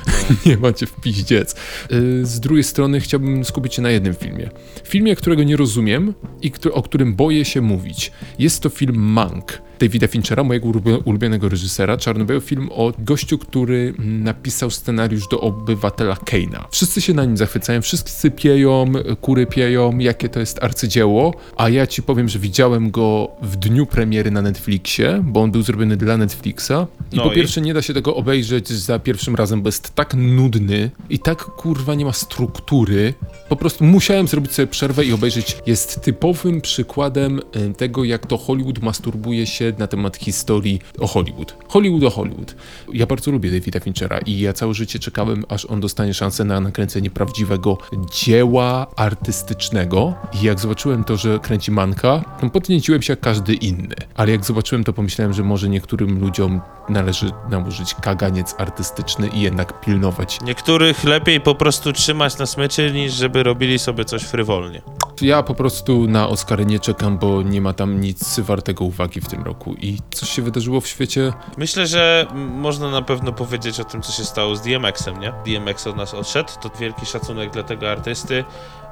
Nie 0.46 0.58
macie 0.58 0.86
w 0.86 0.96
piździec. 0.96 1.56
Yy, 1.90 2.26
Z 2.26 2.40
drugiej 2.40 2.64
strony 2.64 3.00
chciałbym 3.00 3.46
skupić 3.46 3.76
się 3.76 3.82
na 3.82 3.90
jednym 3.90 4.16
filmie. 4.16 4.50
Filmie, 4.84 5.16
którego 5.16 5.44
nie 5.44 5.58
rozumiem 5.58 6.14
i 6.42 6.52
o 6.74 6.82
którym 6.82 7.16
boję 7.16 7.46
się 7.46 7.62
mówić. 7.62 8.12
Jest 8.40 8.64
to 8.64 8.70
film 8.70 8.96
Mank. 8.98 9.62
Davida 9.80 10.08
Finchera, 10.08 10.44
mojego 10.44 10.68
ulubio- 10.68 11.02
ulubionego 11.06 11.50
reżysera, 11.50 11.98
czarno-biały 11.98 12.42
film 12.42 12.70
o 12.72 12.94
gościu, 13.00 13.38
który 13.38 13.94
mm, 14.00 14.24
napisał 14.24 14.70
scenariusz 14.72 15.28
do 15.28 15.42
Obywatela 15.42 16.16
Keina. 16.26 16.68
Wszyscy 16.72 17.02
się 17.02 17.14
na 17.14 17.26
nim 17.26 17.38
zachwycają, 17.38 17.82
wszyscy 17.82 18.32
pieją, 18.32 18.86
kury 19.22 19.48
pieją, 19.48 19.98
jakie 19.98 20.30
to 20.30 20.40
jest 20.40 20.64
arcydzieło, 20.64 21.34
a 21.58 21.70
ja 21.70 21.88
ci 21.88 22.04
powiem, 22.04 22.30
że 22.30 22.40
widziałem 22.40 22.92
go 22.92 23.32
w 23.42 23.56
dniu 23.56 23.86
premiery 23.86 24.32
na 24.32 24.42
Netflixie, 24.42 25.22
bo 25.24 25.42
on 25.42 25.52
był 25.52 25.62
zrobiony 25.62 25.98
dla 25.98 26.18
Netflixa 26.18 26.72
i 27.12 27.16
No 27.16 27.24
po 27.24 27.32
i? 27.32 27.36
pierwsze 27.36 27.62
nie 27.62 27.74
da 27.74 27.82
się 27.82 27.94
tego 27.94 28.16
obejrzeć 28.16 28.68
za 28.70 29.00
pierwszym 29.00 29.36
razem, 29.36 29.62
bo 29.62 29.68
jest 29.68 29.96
tak 29.96 30.14
nudny 30.14 30.92
i 31.10 31.20
tak 31.20 31.38
kurwa 31.44 31.96
nie 31.96 32.06
ma 32.06 32.14
struktury. 32.14 33.14
Po 33.50 33.56
prostu 33.56 33.84
musiałem 33.84 34.28
zrobić 34.28 34.52
sobie 34.52 34.68
przerwę 34.68 35.06
i 35.06 35.14
obejrzeć. 35.14 35.58
Jest 35.66 36.02
typowym 36.02 36.62
przykładem 36.62 37.40
y, 37.40 37.74
tego, 37.78 38.04
jak 38.04 38.26
to 38.26 38.38
Hollywood 38.38 38.80
masturbuje 38.82 39.48
się 39.48 39.69
na 39.78 39.88
temat 39.88 40.18
historii 40.18 40.80
o 41.00 41.08
Hollywood. 41.08 41.56
Hollywood 41.68 42.04
o 42.04 42.10
Hollywood. 42.10 42.56
Ja 42.94 43.06
bardzo 43.06 43.32
lubię 43.32 43.52
Davida 43.52 43.80
Finchera 43.80 44.20
i 44.20 44.40
ja 44.40 44.54
całe 44.54 44.74
życie 44.74 45.00
czekałem, 45.00 45.46
aż 45.50 45.66
on 45.66 45.80
dostanie 45.80 46.14
szansę 46.14 46.44
na 46.44 46.60
nakręcenie 46.60 47.10
prawdziwego 47.10 47.78
dzieła 48.14 48.88
artystycznego. 48.96 50.14
I 50.42 50.46
jak 50.46 50.60
zobaczyłem 50.60 51.04
to, 51.04 51.18
że 51.18 51.40
kręci 51.40 51.72
Manka, 51.72 52.24
to 52.42 52.50
podnieciłem 52.50 53.02
się 53.02 53.14
jak 53.14 53.20
każdy 53.20 53.54
inny. 53.54 53.96
Ale 54.16 54.32
jak 54.32 54.46
zobaczyłem 54.46 54.84
to, 54.84 54.94
pomyślałem, 54.94 55.34
że 55.34 55.44
może 55.44 55.70
niektórym 55.70 56.20
ludziom 56.20 56.62
należy 56.90 57.32
nałożyć 57.50 57.94
kaganiec 57.94 58.56
artystyczny 58.58 59.28
i 59.28 59.42
jednak 59.42 59.82
pilnować 59.82 60.40
Niektórych 60.42 61.04
lepiej 61.04 61.42
po 61.42 61.56
prostu 61.56 61.94
trzymać 61.94 62.38
na 62.38 62.46
smyczy, 62.46 62.92
niż 62.92 63.14
żeby 63.14 63.44
robili 63.44 63.80
sobie 63.80 64.06
coś 64.06 64.24
frywolnie. 64.24 64.82
Ja 65.22 65.44
po 65.44 65.56
prostu 65.56 66.08
na 66.08 66.28
Oscary 66.28 66.66
nie 66.66 66.80
czekam, 66.80 67.18
bo 67.18 67.42
nie 67.42 67.62
ma 67.62 67.74
tam 67.74 68.02
nic 68.02 68.40
wartego 68.40 68.86
uwagi 68.86 69.22
w 69.22 69.28
tym 69.28 69.44
roku. 69.44 69.74
I 69.74 69.98
coś 70.12 70.30
się 70.30 70.42
wydarzyło 70.42 70.82
w 70.82 70.88
świecie. 70.88 71.34
Myślę, 71.58 71.88
że 71.88 72.28
można 72.36 72.92
na 72.92 73.02
pewno 73.02 73.34
powiedzieć 73.34 73.80
o 73.80 73.84
tym, 73.84 74.02
co 74.02 74.12
się 74.12 74.26
stało 74.26 74.56
z 74.56 74.62
DMX-em, 74.62 75.20
nie? 75.20 75.34
DMX 75.46 75.88
od 75.88 75.96
nas 75.96 76.14
odszedł, 76.14 76.50
to 76.62 76.70
wielki 76.80 77.06
szacunek 77.06 77.52
dla 77.52 77.64
tego 77.64 77.92
artysty. 77.92 78.44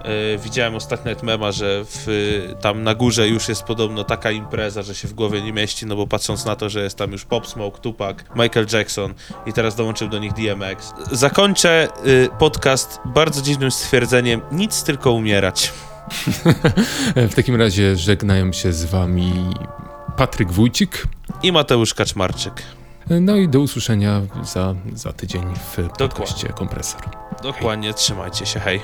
Yy, 0.03 0.37
widziałem 0.37 0.75
ostatnio 0.75 1.11
mema, 1.23 1.51
że 1.51 1.83
w, 1.85 2.07
tam 2.61 2.83
na 2.83 2.95
górze 2.95 3.27
już 3.27 3.49
jest 3.49 3.63
podobno 3.63 4.03
taka 4.03 4.31
impreza, 4.31 4.81
że 4.81 4.95
się 4.95 5.07
w 5.07 5.13
głowie 5.13 5.41
nie 5.41 5.53
mieści, 5.53 5.85
no 5.85 5.95
bo 5.95 6.07
patrząc 6.07 6.45
na 6.45 6.55
to, 6.55 6.69
że 6.69 6.83
jest 6.83 6.97
tam 6.97 7.11
już 7.11 7.25
Pop 7.25 7.47
Smoke, 7.47 7.79
Tupac, 7.79 8.17
Michael 8.35 8.67
Jackson 8.73 9.13
i 9.45 9.53
teraz 9.53 9.75
dołączył 9.75 10.07
do 10.07 10.19
nich 10.19 10.33
DMX. 10.33 10.93
Zakończę 11.11 11.87
y, 12.07 12.29
podcast 12.39 12.99
bardzo 13.05 13.41
dziwnym 13.41 13.71
stwierdzeniem, 13.71 14.41
nic 14.51 14.83
tylko 14.83 15.11
umierać. 15.11 15.73
W 17.31 17.35
takim 17.35 17.55
razie 17.55 17.95
żegnają 17.95 18.53
się 18.53 18.73
z 18.73 18.85
wami 18.85 19.33
Patryk 20.17 20.51
Wójcik. 20.51 21.07
I 21.43 21.51
Mateusz 21.51 21.93
Kaczmarczyk. 21.93 22.63
No 23.21 23.35
i 23.35 23.49
do 23.49 23.59
usłyszenia 23.59 24.21
za, 24.43 24.75
za 24.93 25.13
tydzień 25.13 25.43
w 25.55 25.97
podcaście 25.97 26.47
Kompresor. 26.47 27.01
Dokładnie, 27.43 27.93
trzymajcie 27.93 28.45
się, 28.45 28.59
hej. 28.59 28.81